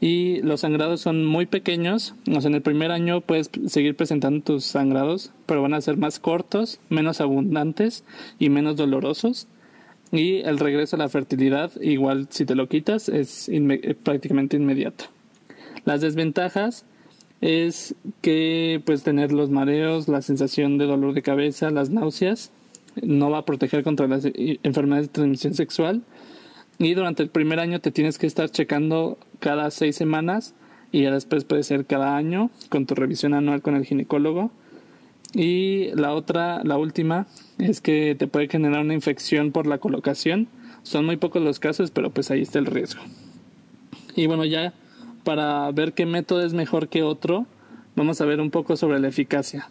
y 0.00 0.40
los 0.42 0.60
sangrados 0.60 1.00
son 1.00 1.24
muy 1.24 1.46
pequeños. 1.46 2.14
O 2.30 2.40
sea, 2.40 2.48
en 2.48 2.54
el 2.54 2.62
primer 2.62 2.90
año 2.90 3.20
puedes 3.20 3.50
seguir 3.66 3.96
presentando 3.96 4.42
tus 4.42 4.64
sangrados, 4.64 5.32
pero 5.46 5.62
van 5.62 5.74
a 5.74 5.80
ser 5.80 5.96
más 5.96 6.20
cortos, 6.20 6.80
menos 6.88 7.20
abundantes 7.20 8.04
y 8.38 8.48
menos 8.48 8.76
dolorosos. 8.76 9.48
Y 10.12 10.36
el 10.36 10.58
regreso 10.58 10.96
a 10.96 11.00
la 11.00 11.08
fertilidad, 11.08 11.72
igual 11.80 12.28
si 12.30 12.44
te 12.44 12.54
lo 12.54 12.68
quitas, 12.68 13.08
es 13.08 13.50
prácticamente 14.02 14.56
inmediato. 14.56 15.06
Las 15.84 16.00
desventajas 16.00 16.84
es 17.40 17.94
que 18.20 18.80
puedes 18.84 19.02
tener 19.02 19.32
los 19.32 19.50
mareos, 19.50 20.08
la 20.08 20.22
sensación 20.22 20.78
de 20.78 20.86
dolor 20.86 21.12
de 21.14 21.22
cabeza, 21.22 21.70
las 21.70 21.90
náuseas. 21.90 22.52
No 23.02 23.30
va 23.30 23.38
a 23.38 23.44
proteger 23.44 23.82
contra 23.84 24.08
las 24.08 24.24
enfermedades 24.24 25.08
de 25.08 25.12
transmisión 25.12 25.54
sexual 25.54 26.02
y 26.78 26.94
durante 26.94 27.22
el 27.22 27.28
primer 27.28 27.58
año 27.58 27.80
te 27.80 27.90
tienes 27.90 28.18
que 28.18 28.26
estar 28.26 28.50
checando 28.50 29.18
cada 29.40 29.70
seis 29.70 29.96
semanas 29.96 30.54
y 30.92 31.02
ya 31.02 31.10
después 31.10 31.44
puede 31.44 31.64
ser 31.64 31.86
cada 31.86 32.16
año 32.16 32.50
con 32.68 32.86
tu 32.86 32.94
revisión 32.94 33.34
anual 33.34 33.62
con 33.62 33.74
el 33.74 33.84
ginecólogo. 33.84 34.50
Y 35.34 35.90
la 35.94 36.14
otra, 36.14 36.62
la 36.64 36.78
última, 36.78 37.26
es 37.58 37.80
que 37.80 38.14
te 38.18 38.28
puede 38.28 38.48
generar 38.48 38.80
una 38.80 38.94
infección 38.94 39.52
por 39.52 39.66
la 39.66 39.78
colocación. 39.78 40.48
Son 40.84 41.04
muy 41.04 41.16
pocos 41.16 41.42
los 41.42 41.58
casos, 41.58 41.90
pero 41.90 42.10
pues 42.10 42.30
ahí 42.30 42.42
está 42.42 42.58
el 42.58 42.66
riesgo. 42.66 43.02
Y 44.16 44.26
bueno, 44.26 44.44
ya 44.44 44.72
para 45.24 45.70
ver 45.72 45.92
qué 45.92 46.06
método 46.06 46.46
es 46.46 46.54
mejor 46.54 46.88
que 46.88 47.02
otro, 47.02 47.46
vamos 47.94 48.20
a 48.20 48.24
ver 48.24 48.40
un 48.40 48.50
poco 48.50 48.76
sobre 48.76 49.00
la 49.00 49.08
eficacia. 49.08 49.68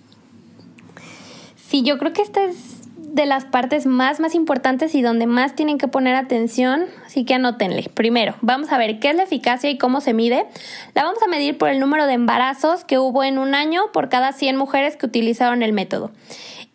Sí, 1.56 1.84
yo 1.84 1.98
creo 1.98 2.14
que 2.14 2.22
esta 2.22 2.44
es 2.46 2.77
de 3.08 3.26
las 3.26 3.46
partes 3.46 3.86
más, 3.86 4.20
más 4.20 4.36
importantes 4.36 4.94
y 4.94 5.02
donde 5.02 5.28
más 5.28 5.56
tienen 5.56 5.78
que 5.78 5.88
poner 5.88 6.16
atención, 6.16 6.86
así 7.06 7.24
que 7.24 7.34
anótenle. 7.34 7.90
Primero, 7.94 8.36
vamos 8.42 8.72
a 8.72 8.78
ver 8.78 9.00
qué 9.00 9.10
es 9.10 9.16
la 9.16 9.24
eficacia 9.24 9.70
y 9.70 9.78
cómo 9.78 10.02
se 10.02 10.14
mide. 10.14 10.46
La 10.94 11.04
vamos 11.04 11.24
a 11.24 11.28
medir 11.28 11.58
por 11.58 11.70
el 11.70 11.80
número 11.80 12.06
de 12.06 12.14
embarazos 12.14 12.84
que 12.84 13.00
hubo 13.00 13.24
en 13.24 13.38
un 13.38 13.56
año 13.56 13.92
por 13.94 14.10
cada 14.10 14.34
100 14.34 14.58
mujeres 14.58 14.98
que 14.98 15.06
utilizaron 15.06 15.64
el 15.64 15.72
método. 15.72 16.12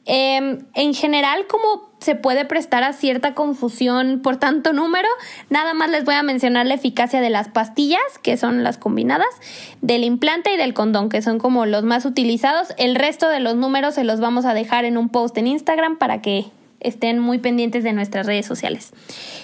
Em, 0.06 0.64
en 0.74 0.94
general, 0.94 1.46
como 1.46 1.91
se 2.02 2.14
puede 2.14 2.44
prestar 2.44 2.82
a 2.84 2.92
cierta 2.92 3.34
confusión 3.34 4.20
por 4.22 4.36
tanto 4.36 4.72
número, 4.72 5.08
nada 5.50 5.72
más 5.74 5.90
les 5.90 6.04
voy 6.04 6.14
a 6.14 6.22
mencionar 6.22 6.66
la 6.66 6.74
eficacia 6.74 7.20
de 7.20 7.30
las 7.30 7.48
pastillas, 7.48 8.00
que 8.22 8.36
son 8.36 8.64
las 8.64 8.78
combinadas, 8.78 9.28
del 9.80 10.04
implante 10.04 10.52
y 10.52 10.56
del 10.56 10.74
condón, 10.74 11.08
que 11.08 11.22
son 11.22 11.38
como 11.38 11.66
los 11.66 11.84
más 11.84 12.04
utilizados. 12.04 12.68
El 12.76 12.94
resto 12.94 13.28
de 13.28 13.40
los 13.40 13.56
números 13.56 13.94
se 13.94 14.04
los 14.04 14.20
vamos 14.20 14.44
a 14.44 14.54
dejar 14.54 14.84
en 14.84 14.98
un 14.98 15.08
post 15.08 15.38
en 15.38 15.46
Instagram 15.46 15.96
para 15.96 16.20
que 16.20 16.46
estén 16.80 17.18
muy 17.18 17.38
pendientes 17.38 17.84
de 17.84 17.92
nuestras 17.92 18.26
redes 18.26 18.44
sociales. 18.44 18.92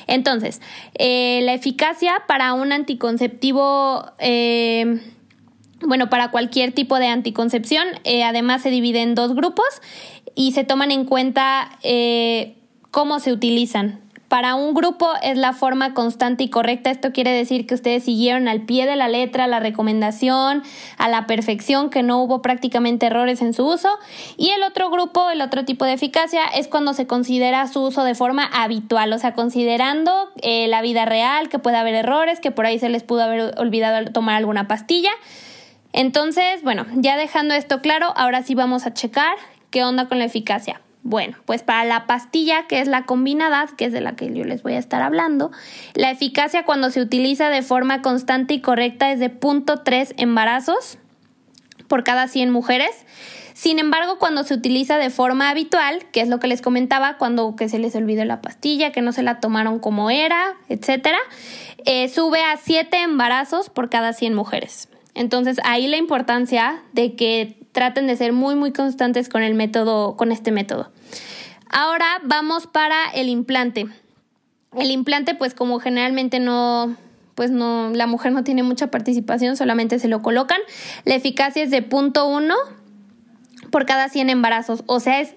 Entonces, 0.07 0.61
eh, 0.99 1.41
la 1.45 1.55
eficacia 1.55 2.13
para 2.27 2.53
un 2.53 2.73
anticonceptivo... 2.73 4.05
Eh, 4.19 5.01
bueno, 5.81 6.11
para 6.11 6.31
cualquier 6.31 6.73
tipo 6.73 6.99
de 6.99 7.07
anticoncepción, 7.07 7.87
eh, 8.05 8.25
además 8.25 8.63
se 8.63 8.71
divide 8.71 9.03
en 9.03 9.15
dos 9.15 9.35
grupos 9.35 9.67
y 10.35 10.53
se 10.53 10.65
toman 10.65 10.91
en 10.91 11.05
cuenta 11.05 11.71
eh, 11.83 12.57
cómo 12.91 13.21
se 13.21 13.33
utilizan. 13.33 14.01
Para 14.29 14.57
un 14.57 14.75
grupo 14.75 15.09
es 15.23 15.39
la 15.39 15.55
forma 15.55 15.95
constante 15.95 16.45
y 16.45 16.51
correcta. 16.51 16.91
Esto 16.91 17.13
quiere 17.13 17.33
decir 17.33 17.67
que 17.67 17.75
ustedes 17.75 18.05
siguieron 18.05 18.47
al 18.47 18.61
pie 18.61 18.85
de 18.85 18.95
la 18.95 19.09
letra 19.09 19.47
la 19.47 19.59
recomendación, 19.59 20.63
a 20.99 21.09
la 21.09 21.27
perfección, 21.27 21.89
que 21.89 22.03
no 22.03 22.23
hubo 22.23 22.43
prácticamente 22.43 23.07
errores 23.07 23.41
en 23.41 23.55
su 23.55 23.67
uso. 23.67 23.89
Y 24.37 24.51
el 24.51 24.63
otro 24.65 24.91
grupo, 24.91 25.31
el 25.31 25.41
otro 25.41 25.65
tipo 25.65 25.87
de 25.87 25.95
eficacia, 25.95 26.45
es 26.45 26.69
cuando 26.69 26.93
se 26.93 27.07
considera 27.07 27.67
su 27.69 27.81
uso 27.81 28.05
de 28.05 28.15
forma 28.15 28.45
habitual, 28.45 29.11
o 29.15 29.19
sea, 29.19 29.33
considerando 29.33 30.29
eh, 30.43 30.69
la 30.69 30.83
vida 30.83 31.07
real, 31.07 31.49
que 31.49 31.59
puede 31.59 31.79
haber 31.79 31.95
errores, 31.95 32.39
que 32.39 32.51
por 32.51 32.67
ahí 32.67 32.79
se 32.79 32.91
les 32.91 33.05
pudo 33.05 33.23
haber 33.23 33.59
olvidado 33.59 34.13
tomar 34.13 34.37
alguna 34.37 34.69
pastilla. 34.69 35.11
Entonces, 35.93 36.63
bueno, 36.63 36.87
ya 36.97 37.17
dejando 37.17 37.55
esto 37.55 37.81
claro, 37.81 38.13
ahora 38.17 38.43
sí 38.43 38.55
vamos 38.55 38.87
a 38.87 38.95
checar 38.95 39.37
¿Qué 39.71 39.85
onda 39.85 40.09
con 40.09 40.19
la 40.19 40.25
eficacia? 40.25 40.81
Bueno, 41.03 41.37
pues 41.45 41.63
para 41.63 41.85
la 41.85 42.07
pastilla, 42.07 42.67
que 42.67 42.81
es 42.81 42.89
la 42.89 43.05
combinada, 43.05 43.67
que 43.77 43.85
es 43.85 43.93
de 43.93 44.01
la 44.01 44.17
que 44.17 44.33
yo 44.33 44.45
les 44.45 44.63
voy 44.63 44.75
a 44.75 44.79
estar 44.79 45.03
hablando, 45.03 45.51
la 45.95 46.11
eficacia 46.11 46.65
cuando 46.65 46.91
se 46.91 47.03
utiliza 47.03 47.51
de 47.51 47.63
forma 47.63 48.01
constante 48.01 48.55
y 48.55 48.61
correcta 48.61 49.13
es 49.13 49.21
de 49.21 49.31
0.3 49.31 50.15
embarazos 50.17 50.99
por 51.87 52.03
cada 52.03 52.29
100 52.29 52.51
mujeres. 52.51 52.91
Sin 53.53 53.79
embargo, 53.79 54.19
cuando 54.19 54.45
se 54.45 54.55
utiliza 54.55 54.97
de 54.99 55.11
forma 55.11 55.51
habitual, 55.51 56.07
que 56.13 56.21
es 56.21 56.29
lo 56.29 56.41
que 56.41 56.47
les 56.47 56.63
comentaba, 56.63 57.19
cuando 57.19 57.57
que 57.57 57.69
se 57.69 57.79
les 57.79 57.95
olvidó 57.95 58.25
la 58.25 58.41
pastilla, 58.41 58.93
que 58.93 59.03
no 59.03 59.13
se 59.13 59.23
la 59.23 59.41
tomaron 59.41 59.81
como 59.81 60.11
era, 60.11 60.55
etcétera, 60.69 61.19
eh, 61.85 62.09
sube 62.09 62.43
a 62.43 62.57
7 62.57 63.03
embarazos 63.03 63.69
por 63.69 63.91
cada 63.91 64.13
100 64.13 64.35
mujeres. 64.35 64.89
Entonces, 65.19 65.59
ahí 65.65 65.89
la 65.89 65.97
importancia 65.97 66.81
de 66.93 67.17
que 67.17 67.59
traten 67.73 68.07
de 68.07 68.15
ser 68.15 68.33
muy, 68.33 68.55
muy 68.55 68.71
constantes 68.71 69.29
con 69.29 69.43
el 69.43 69.55
método, 69.55 70.17
con 70.17 70.31
este 70.31 70.53
método. 70.53 70.93
Ahora 71.69 72.07
vamos 72.23 72.69
para 72.69 73.11
el 73.13 73.29
implante. 73.29 73.89
El 74.77 74.93
implante, 74.93 75.35
pues 75.35 75.55
como 75.55 75.81
generalmente 75.81 76.39
no, 76.39 76.95
pues 77.35 77.51
no, 77.51 77.91
la 77.93 78.07
mujer 78.07 78.31
no 78.31 78.45
tiene 78.45 78.63
mucha 78.63 78.93
participación, 78.93 79.57
solamente 79.57 79.99
se 79.99 80.07
lo 80.07 80.23
colocan. 80.23 80.61
La 81.05 81.17
eficacia 81.17 81.65
es 81.65 81.73
de 81.73 81.83
punto 81.83 82.29
uno 82.29 82.55
por 83.73 83.87
cada 83.87 84.09
100 84.09 84.31
embarazos, 84.31 84.85
o 84.87 85.01
sea, 85.01 85.21
es 85.21 85.35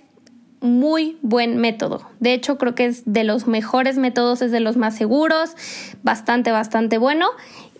muy 0.61 1.17
buen 1.23 1.57
método. 1.57 2.07
De 2.19 2.33
hecho, 2.33 2.59
creo 2.59 2.75
que 2.75 2.85
es 2.85 3.01
de 3.05 3.23
los 3.23 3.47
mejores 3.47 3.97
métodos, 3.97 4.43
es 4.43 4.51
de 4.51 4.59
los 4.59 4.77
más 4.77 4.95
seguros, 4.95 5.55
bastante, 6.03 6.51
bastante 6.51 6.99
bueno. 6.99 7.25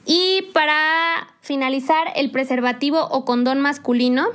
Y 0.05 0.43
para 0.53 1.27
finalizar, 1.41 2.07
el 2.15 2.31
preservativo 2.31 3.07
o 3.07 3.25
condón 3.25 3.61
masculino 3.61 4.27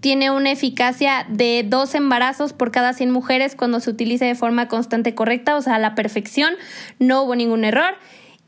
tiene 0.00 0.30
una 0.30 0.50
eficacia 0.50 1.24
de 1.30 1.64
dos 1.66 1.94
embarazos 1.94 2.52
por 2.52 2.70
cada 2.70 2.92
100 2.92 3.10
mujeres 3.10 3.56
cuando 3.56 3.80
se 3.80 3.88
utiliza 3.88 4.26
de 4.26 4.34
forma 4.34 4.68
constante 4.68 5.14
correcta, 5.14 5.56
o 5.56 5.62
sea, 5.62 5.76
a 5.76 5.78
la 5.78 5.94
perfección, 5.94 6.54
no 6.98 7.22
hubo 7.22 7.34
ningún 7.34 7.64
error. 7.64 7.94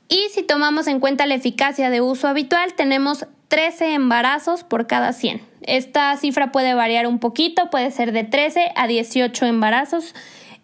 Y 0.09 0.21
si 0.35 0.43
tomamos 0.43 0.87
en 0.87 1.01
cuenta 1.01 1.25
la 1.27 1.35
eficacia 1.35 1.89
de 1.89 2.01
uso 2.01 2.29
habitual, 2.29 2.75
tenemos 2.75 3.27
13 3.49 3.95
embarazos 3.95 4.65
por 4.65 4.87
cada 4.87 5.13
100. 5.13 5.41
Esta 5.63 6.17
cifra 6.17 6.53
puede 6.53 6.75
variar 6.75 7.07
un 7.07 7.19
poquito, 7.19 7.71
puede 7.71 7.91
ser 7.91 8.13
de 8.13 8.25
13 8.25 8.73
a 8.77 8.87
18 8.87 9.47
embarazos 9.47 10.15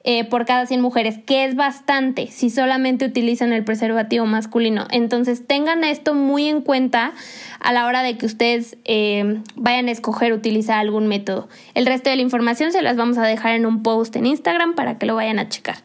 eh, 0.04 0.24
por 0.24 0.46
cada 0.46 0.66
100 0.66 0.80
mujeres, 0.80 1.18
que 1.24 1.44
es 1.44 1.54
bastante 1.54 2.26
si 2.26 2.50
solamente 2.50 3.04
utilizan 3.04 3.52
el 3.52 3.62
preservativo 3.62 4.26
masculino. 4.26 4.88
Entonces 4.90 5.46
tengan 5.46 5.84
esto 5.84 6.14
muy 6.14 6.48
en 6.48 6.60
cuenta 6.60 7.12
a 7.60 7.72
la 7.72 7.86
hora 7.86 8.02
de 8.02 8.18
que 8.18 8.26
ustedes 8.26 8.76
eh, 8.84 9.40
vayan 9.54 9.88
a 9.88 9.92
escoger 9.92 10.32
utilizar 10.32 10.78
algún 10.78 11.06
método. 11.06 11.48
El 11.74 11.86
resto 11.86 12.10
de 12.10 12.16
la 12.16 12.22
información 12.22 12.72
se 12.72 12.82
las 12.82 12.96
vamos 12.96 13.16
a 13.18 13.22
dejar 13.22 13.54
en 13.54 13.64
un 13.64 13.82
post 13.84 14.16
en 14.16 14.26
Instagram 14.26 14.74
para 14.74 14.98
que 14.98 15.06
lo 15.06 15.14
vayan 15.14 15.38
a 15.38 15.48
checar. 15.48 15.76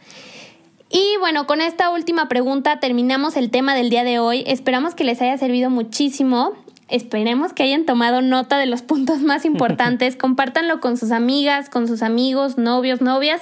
Y 0.90 1.04
bueno, 1.20 1.48
con 1.48 1.60
esta 1.62 1.90
última 1.90 2.30
pregunta 2.30 2.80
terminamos 2.80 3.36
el 3.36 3.52
tema 3.52 3.76
del 3.76 3.90
día 3.90 4.04
de 4.04 4.20
hoy. 4.20 4.44
Esperamos 4.48 4.96
que 4.96 5.04
les 5.04 5.22
haya 5.22 5.38
servido 5.38 5.70
muchísimo. 5.70 6.54
Esperemos 6.88 7.52
que 7.52 7.64
hayan 7.64 7.86
tomado 7.86 8.22
nota 8.22 8.58
de 8.58 8.66
los 8.66 8.82
puntos 8.84 9.20
más 9.20 9.44
importantes. 9.44 10.16
Compártanlo 10.18 10.80
con 10.80 10.98
sus 10.98 11.12
amigas, 11.12 11.70
con 11.70 11.88
sus 11.88 12.02
amigos, 12.02 12.58
novios, 12.58 13.02
novias. 13.02 13.42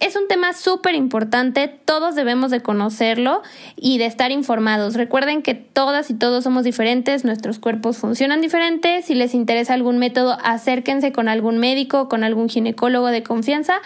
Es 0.00 0.16
un 0.16 0.28
tema 0.28 0.52
súper 0.52 0.94
importante, 0.94 1.68
todos 1.68 2.14
debemos 2.14 2.50
de 2.50 2.60
conocerlo 2.60 3.42
y 3.76 3.98
de 3.98 4.06
estar 4.06 4.32
informados. 4.32 4.94
Recuerden 4.94 5.42
que 5.42 5.54
todas 5.54 6.10
y 6.10 6.14
todos 6.14 6.44
somos 6.44 6.64
diferentes, 6.64 7.24
nuestros 7.24 7.58
cuerpos 7.58 7.96
funcionan 7.96 8.40
diferentes. 8.40 9.06
Si 9.06 9.14
les 9.14 9.34
interesa 9.34 9.72
algún 9.72 9.98
método, 9.98 10.36
acérquense 10.42 11.12
con 11.12 11.28
algún 11.28 11.58
médico, 11.58 12.08
con 12.08 12.24
algún 12.24 12.48
ginecólogo 12.48 13.06
de 13.06 13.22
confianza 13.22 13.80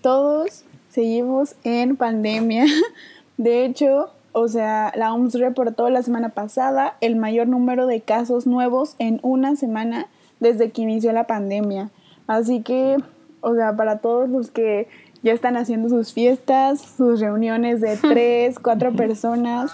todos 0.00 0.64
seguimos 0.92 1.56
en 1.64 1.96
pandemia. 1.96 2.66
De 3.38 3.64
hecho, 3.64 4.10
o 4.32 4.48
sea, 4.48 4.92
la 4.94 5.12
OMS 5.12 5.34
reportó 5.34 5.90
la 5.90 6.02
semana 6.02 6.30
pasada 6.30 6.96
el 7.00 7.16
mayor 7.16 7.48
número 7.48 7.86
de 7.86 8.00
casos 8.00 8.46
nuevos 8.46 8.94
en 8.98 9.18
una 9.22 9.56
semana 9.56 10.06
desde 10.38 10.70
que 10.70 10.82
inició 10.82 11.12
la 11.12 11.26
pandemia. 11.26 11.90
Así 12.26 12.62
que, 12.62 12.98
o 13.40 13.54
sea, 13.54 13.74
para 13.74 13.98
todos 13.98 14.28
los 14.28 14.50
que 14.50 14.88
ya 15.22 15.32
están 15.32 15.56
haciendo 15.56 15.88
sus 15.88 16.12
fiestas, 16.12 16.80
sus 16.80 17.20
reuniones 17.20 17.80
de 17.80 17.96
tres, 18.00 18.58
cuatro 18.58 18.92
personas, 18.92 19.72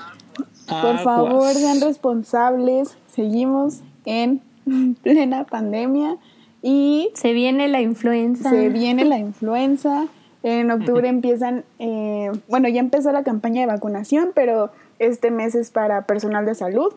por 0.68 0.98
favor 0.98 1.52
sean 1.52 1.81
responsables. 1.81 2.96
Seguimos 3.12 3.81
en 4.04 4.40
plena 5.02 5.44
pandemia 5.44 6.16
Y 6.62 7.11
se 7.14 7.33
viene 7.33 7.68
la 7.68 7.81
influenza. 7.81 8.50
Se 8.50 8.68
viene 8.68 9.04
la 9.04 9.18
influenza. 9.18 10.07
En 10.42 10.70
octubre 10.70 11.09
empiezan, 11.09 11.64
eh, 11.79 12.31
bueno, 12.48 12.68
ya 12.68 12.81
empezó 12.81 13.11
la 13.11 13.24
campaña 13.24 13.62
de 13.62 13.66
vacunación, 13.66 14.31
pero 14.35 14.70
este 14.98 15.31
mes 15.31 15.55
es 15.55 15.70
para 15.70 16.03
personal 16.07 16.46
de 16.46 16.55
salud. 16.55 16.92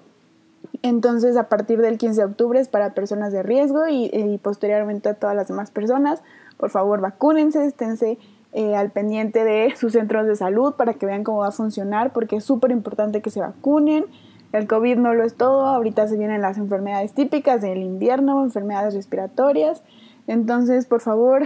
Entonces, 0.83 1.37
a 1.37 1.49
partir 1.49 1.81
del 1.81 1.97
15 1.97 2.21
de 2.21 2.25
octubre 2.25 2.59
es 2.59 2.67
para 2.67 2.93
personas 2.93 3.33
de 3.33 3.43
riesgo 3.43 3.87
y, 3.87 4.39
posteriormente 4.41 5.09
a 5.09 5.13
todas 5.15 5.35
las 5.35 5.47
demás 5.47 5.71
personas. 5.71 6.21
Por 6.57 6.69
favor, 6.69 7.01
vacúnense, 7.01 7.65
esténse 7.65 8.19
eh, 8.53 8.75
al 8.75 8.91
pendiente 8.91 9.43
de 9.43 9.73
sus 9.79 9.93
centros 9.93 10.27
de 10.27 10.35
salud 10.35 10.73
para 10.75 10.93
que 10.93 11.05
vean 11.05 11.23
cómo 11.23 11.39
va 11.39 11.47
a 11.47 11.51
funcionar, 11.51 12.13
porque 12.13 12.37
es 12.37 12.43
súper 12.43 12.71
importante 12.71 13.21
que 13.21 13.31
se 13.31 13.39
vacunen. 13.39 14.05
El 14.53 14.67
COVID 14.67 14.97
no 14.97 15.13
lo 15.13 15.23
es 15.23 15.35
todo, 15.35 15.65
ahorita 15.65 16.07
se 16.07 16.17
vienen 16.17 16.41
las 16.41 16.57
enfermedades 16.57 17.13
típicas 17.13 17.61
del 17.61 17.79
invierno, 17.79 18.43
enfermedades 18.43 18.93
respiratorias. 18.93 19.81
Entonces, 20.27 20.85
por 20.85 20.99
favor, 20.99 21.43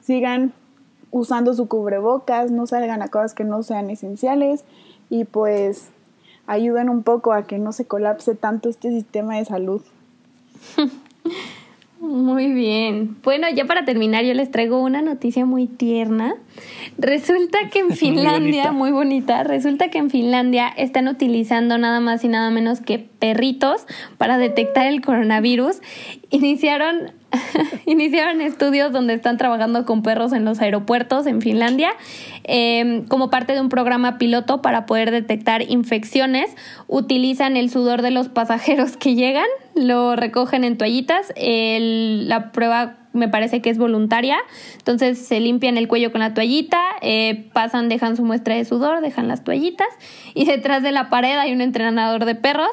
sigan 0.00 0.52
usando 1.10 1.54
su 1.54 1.68
cubrebocas, 1.68 2.50
no 2.50 2.66
salgan 2.66 3.02
a 3.02 3.08
cosas 3.08 3.34
que 3.34 3.44
no 3.44 3.62
sean 3.62 3.90
esenciales 3.90 4.64
y 5.10 5.24
pues 5.24 5.90
ayuden 6.46 6.88
un 6.88 7.02
poco 7.02 7.32
a 7.32 7.44
que 7.44 7.58
no 7.58 7.72
se 7.72 7.86
colapse 7.86 8.34
tanto 8.34 8.68
este 8.68 8.90
sistema 8.90 9.36
de 9.36 9.44
salud. 9.44 9.82
Muy 12.00 12.52
bien. 12.52 13.16
Bueno, 13.24 13.48
ya 13.52 13.64
para 13.64 13.84
terminar, 13.84 14.24
yo 14.24 14.32
les 14.32 14.52
traigo 14.52 14.80
una 14.80 15.02
noticia 15.02 15.44
muy 15.44 15.66
tierna. 15.66 16.36
Resulta 16.96 17.58
que 17.72 17.80
en 17.80 17.90
Finlandia, 17.96 18.70
muy 18.70 18.92
bonita. 18.92 19.42
resulta 19.42 19.88
que 19.90 19.98
en 19.98 20.08
Finlandia 20.08 20.68
están 20.68 21.08
utilizando 21.08 21.76
nada 21.76 21.98
más 21.98 22.22
y 22.22 22.28
nada 22.28 22.50
menos 22.50 22.80
que 22.80 23.00
perritos 23.00 23.84
para 24.16 24.38
detectar 24.38 24.86
el 24.86 25.00
coronavirus. 25.00 25.80
Iniciaron 26.30 27.10
iniciaron 27.86 28.40
estudios 28.40 28.92
donde 28.92 29.14
están 29.14 29.36
trabajando 29.36 29.84
con 29.84 30.02
perros 30.02 30.32
en 30.32 30.44
los 30.44 30.60
aeropuertos 30.60 31.26
en 31.26 31.40
Finlandia 31.40 31.90
em, 32.44 33.06
como 33.06 33.30
parte 33.30 33.52
de 33.52 33.60
un 33.60 33.68
programa 33.68 34.18
piloto 34.18 34.62
para 34.62 34.86
poder 34.86 35.10
detectar 35.10 35.62
infecciones. 35.62 36.54
Utilizan 36.86 37.56
el 37.56 37.70
sudor 37.70 38.02
de 38.02 38.10
los 38.10 38.28
pasajeros 38.28 38.96
que 38.96 39.14
llegan, 39.14 39.46
lo 39.74 40.16
recogen 40.16 40.64
en 40.64 40.78
toallitas. 40.78 41.32
la 41.36 42.52
prueba 42.52 42.96
me 43.12 43.28
parece 43.28 43.60
que 43.60 43.70
es 43.70 43.78
voluntaria. 43.78 44.38
Entonces 44.78 45.18
se 45.18 45.40
limpian 45.40 45.76
el 45.76 45.88
cuello 45.88 46.12
con 46.12 46.20
la 46.20 46.34
toallita, 46.34 46.80
eh, 47.02 47.48
pasan, 47.52 47.88
dejan 47.88 48.16
su 48.16 48.24
muestra 48.24 48.54
de 48.54 48.64
sudor, 48.64 49.00
dejan 49.00 49.28
las 49.28 49.44
toallitas 49.44 49.88
y 50.34 50.44
detrás 50.44 50.82
de 50.82 50.92
la 50.92 51.10
pared 51.10 51.36
hay 51.36 51.52
un 51.52 51.60
entrenador 51.60 52.24
de 52.24 52.34
perros 52.34 52.70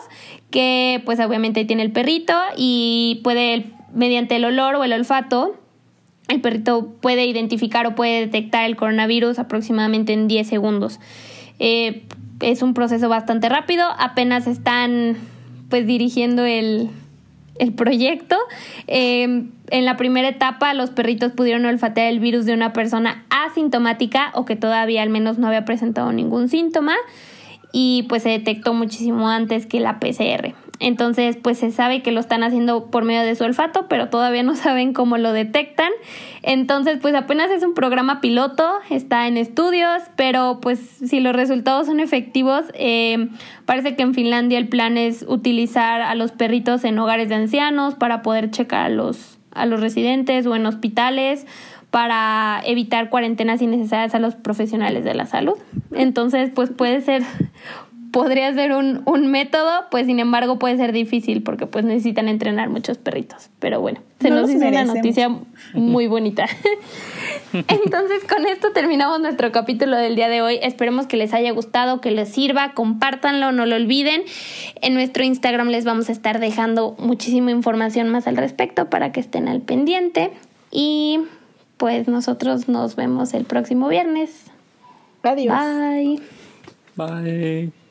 que 0.51 1.01
pues 1.05 1.19
obviamente 1.19 1.65
tiene 1.65 1.83
el 1.83 1.91
perrito 1.91 2.33
y 2.55 3.21
puede 3.23 3.74
mediante 3.95 4.36
el 4.36 4.45
olor 4.45 4.75
o 4.75 4.84
el 4.84 4.93
olfato, 4.93 5.55
el 6.27 6.41
perrito 6.41 6.93
puede 7.01 7.25
identificar 7.25 7.88
o 7.88 7.95
puede 7.95 8.21
detectar 8.21 8.65
el 8.65 8.75
coronavirus 8.75 9.39
aproximadamente 9.39 10.13
en 10.13 10.27
10 10.27 10.47
segundos. 10.47 10.99
Eh, 11.60 12.03
es 12.41 12.62
un 12.62 12.73
proceso 12.73 13.10
bastante 13.10 13.49
rápido, 13.49 13.86
apenas 13.97 14.47
están 14.47 15.17
pues 15.69 15.88
dirigiendo 15.88 16.43
el, 16.43 16.89
proyecto. 17.75 18.36
Eh, 18.88 19.45
en 19.69 19.86
la 19.86 19.95
primera 19.95 20.27
etapa 20.27 20.73
los 20.73 20.89
perritos 20.89 21.31
pudieron 21.31 21.65
olfatear 21.65 22.08
el 22.08 22.19
virus 22.19 22.45
de 22.45 22.53
una 22.53 22.73
persona 22.73 23.23
asintomática 23.29 24.31
o 24.34 24.45
que 24.45 24.55
todavía 24.58 25.01
al 25.01 25.10
menos 25.10 25.38
no 25.38 25.47
había 25.47 25.63
presentado 25.63 26.12
ningún 26.12 26.49
síntoma 26.49 26.95
y 27.71 28.03
pues 28.10 28.23
se 28.23 28.29
detectó 28.29 28.73
muchísimo 28.73 29.29
antes 29.29 29.65
que 29.65 29.79
la 29.79 29.99
PCR. 29.99 30.53
Entonces, 30.79 31.38
pues 31.38 31.57
se 31.57 31.71
sabe 31.71 32.01
que 32.01 32.11
lo 32.11 32.19
están 32.19 32.43
haciendo 32.43 32.91
por 32.91 33.05
medio 33.05 33.21
de 33.21 33.35
su 33.35 33.43
olfato, 33.43 33.88
pero 33.88 34.09
todavía 34.09 34.43
no 34.43 34.55
saben 34.55 34.93
cómo 34.93 35.17
lo 35.17 35.31
detectan. 35.31 35.91
Entonces, 36.41 36.99
pues 37.01 37.15
apenas 37.15 37.49
es 37.49 37.63
un 37.63 37.73
programa 37.73 38.21
piloto, 38.21 38.69
está 38.89 39.27
en 39.27 39.38
estudios, 39.38 40.03
pero 40.15 40.59
pues 40.61 40.79
si 40.79 41.19
los 41.19 41.35
resultados 41.35 41.88
son 41.88 41.99
efectivos, 41.99 42.65
eh, 42.73 43.29
parece 43.65 43.95
que 43.95 44.03
en 44.03 44.13
Finlandia 44.13 44.57
el 44.57 44.67
plan 44.67 44.97
es 44.97 45.25
utilizar 45.27 46.01
a 46.01 46.15
los 46.15 46.31
perritos 46.31 46.83
en 46.83 46.99
hogares 46.99 47.29
de 47.29 47.35
ancianos 47.35 47.95
para 47.95 48.21
poder 48.21 48.51
checar 48.51 48.85
a 48.85 48.89
los, 48.89 49.39
a 49.51 49.65
los 49.65 49.79
residentes 49.79 50.45
o 50.45 50.55
en 50.55 50.65
hospitales 50.65 51.45
para 51.95 52.61
evitar 52.65 53.09
cuarentenas 53.09 53.61
innecesarias 53.61 54.13
a 54.13 54.19
los 54.19 54.35
profesionales 54.35 55.05
de 55.05 55.13
la 55.13 55.25
salud. 55.25 55.55
Entonces, 55.93 56.51
pues 56.53 56.69
puede 56.69 56.99
ser 56.99 57.23
podría 58.15 58.54
ser 58.54 58.71
un, 58.71 59.01
un, 59.04 59.30
método, 59.30 59.88
pues 59.91 60.06
sin 60.06 60.21
embargo 60.21 60.58
puede 60.58 60.78
ser 60.78 60.93
difícil 60.93 61.43
porque 61.43 61.65
pues 61.65 61.84
necesitan 61.84 62.30
entrenar 62.30 62.69
muchos 62.69 62.97
perritos. 62.97 63.49
Pero 63.60 63.82
bueno, 63.82 63.99
se 64.21 64.30
nos 64.30 64.49
hizo 64.49 64.65
una 64.65 64.86
noticia 64.86 65.30
muy 65.73 66.08
bonita. 66.08 66.45
Entonces 67.54 68.23
con 68.23 68.45
esto 68.45 68.71
terminamos 68.71 69.19
nuestro 69.19 69.51
capítulo 69.51 69.97
del 69.97 70.15
día 70.15 70.30
de 70.30 70.41
hoy. 70.41 70.60
Esperemos 70.62 71.08
que 71.08 71.17
les 71.17 71.34
haya 71.34 71.51
gustado, 71.51 71.99
que 71.99 72.10
les 72.10 72.30
sirva, 72.30 72.71
compártanlo, 72.73 73.51
no 73.51 73.65
lo 73.65 73.75
olviden. 73.75 74.21
En 74.82 74.93
nuestro 74.93 75.25
Instagram 75.25 75.67
les 75.67 75.84
vamos 75.84 76.08
a 76.08 76.13
estar 76.13 76.39
dejando 76.39 76.95
muchísima 76.97 77.51
información 77.51 78.08
más 78.08 78.28
al 78.28 78.38
respecto 78.38 78.89
para 78.89 79.12
que 79.12 79.19
estén 79.19 79.49
al 79.49 79.60
pendiente. 79.60 80.32
Y 80.71 81.19
pues 81.75 82.08
nosotros 82.08 82.69
nos 82.69 82.95
vemos 82.95 83.34
el 83.34 83.43
próximo 83.43 83.89
viernes. 83.89 84.45
Adiós. 85.21 85.54
Bye. 85.54 86.21
Bye. 86.95 87.84